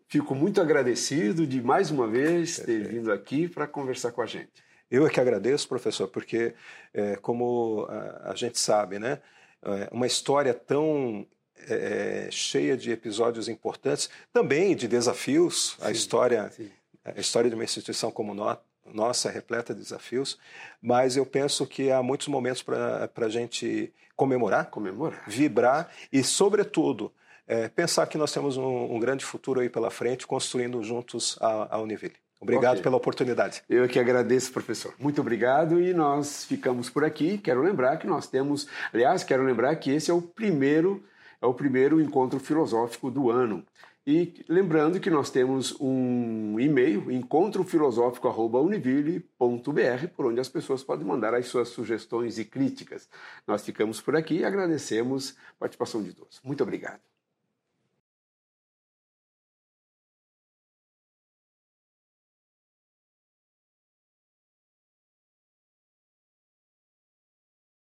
Fico 0.07 0.35
muito 0.35 0.61
agradecido 0.61 1.47
de 1.47 1.61
mais 1.61 1.91
uma 1.91 2.07
vez 2.07 2.59
ter 2.59 2.87
vindo 2.87 3.11
aqui 3.11 3.47
para 3.47 3.65
conversar 3.65 4.11
com 4.11 4.21
a 4.21 4.25
gente. 4.25 4.63
Eu 4.89 5.05
é 5.05 5.09
que 5.09 5.19
agradeço, 5.19 5.67
professor, 5.67 6.07
porque, 6.07 6.53
é, 6.93 7.15
como 7.15 7.87
a, 7.89 8.31
a, 8.31 8.35
gente 8.35 8.59
sabe, 8.59 8.99
né, 8.99 9.19
é 9.63 9.89
uma 9.91 10.05
história 10.05 10.53
tão 10.53 11.25
é, 11.67 12.27
cheia 12.31 12.75
de 12.77 12.91
episódios 12.91 13.47
importantes, 13.47 14.09
também 14.31 14.75
de 14.75 14.87
desafios, 14.87 15.75
sim, 15.79 15.87
a 15.87 15.91
história, 15.91 16.49
sim. 16.51 16.69
a 17.03 17.19
história 17.19 17.49
de 17.49 17.55
uma 17.55 17.63
instituição 17.63 18.11
como 18.11 18.33
nós, 18.33 18.57
nossa, 18.93 19.29
repleta 19.29 19.73
de 19.73 19.81
desafios, 19.81 20.37
mas 20.81 21.17
eu 21.17 21.25
penso 21.25 21.65
que 21.65 21.91
há 21.91 22.03
muitos 22.03 22.27
momentos 22.27 22.61
para 22.61 23.09
a 23.15 23.29
gente 23.29 23.91
comemorar, 24.15 24.69
comemorar, 24.69 25.23
vibrar 25.27 25.89
e, 26.11 26.23
sobretudo, 26.23 27.11
é, 27.47 27.67
pensar 27.67 28.07
que 28.07 28.17
nós 28.17 28.31
temos 28.31 28.57
um, 28.57 28.95
um, 28.95 28.99
grande 28.99 29.25
futuro 29.25 29.59
aí 29.59 29.69
pela 29.69 29.89
frente, 29.91 30.25
construindo 30.25 30.81
juntos 30.83 31.37
a, 31.41 31.75
a 31.75 31.79
Univille. 31.79 32.15
Obrigado 32.39 32.73
okay. 32.73 32.83
pela 32.83 32.97
oportunidade. 32.97 33.63
Eu 33.69 33.87
que 33.87 33.99
agradeço, 33.99 34.51
professor. 34.51 34.93
Muito 34.99 35.21
obrigado 35.21 35.81
e 35.81 35.93
nós 35.93 36.45
ficamos 36.45 36.89
por 36.89 37.03
aqui. 37.03 37.37
Quero 37.37 37.61
lembrar 37.61 37.97
que 37.97 38.05
nós 38.05 38.27
temos, 38.27 38.67
aliás, 38.93 39.23
quero 39.23 39.43
lembrar 39.43 39.75
que 39.77 39.91
esse 39.91 40.11
é 40.11 40.13
o 40.13 40.21
primeiro 40.21 41.03
é 41.41 41.45
o 41.45 41.53
primeiro 41.53 42.01
encontro 42.01 42.39
filosófico 42.39 43.11
do 43.11 43.29
ano. 43.29 43.63
E 44.07 44.45
lembrando 44.47 44.99
que 44.99 45.09
nós 45.09 45.31
temos 45.31 45.75
um 45.79 46.59
e-mail, 46.59 47.11
encontrofilosófico.univille.br, 47.11 50.07
por 50.15 50.27
onde 50.27 50.39
as 50.39 50.47
pessoas 50.47 50.83
podem 50.83 51.07
mandar 51.07 51.33
as 51.33 51.47
suas 51.47 51.69
sugestões 51.69 52.37
e 52.37 52.45
críticas. 52.45 53.09
Nós 53.47 53.65
ficamos 53.65 53.99
por 53.99 54.15
aqui 54.15 54.35
e 54.35 54.45
agradecemos 54.45 55.35
a 55.55 55.61
participação 55.61 56.03
de 56.03 56.13
todos. 56.13 56.39
Muito 56.43 56.61
obrigado. 56.61 57.14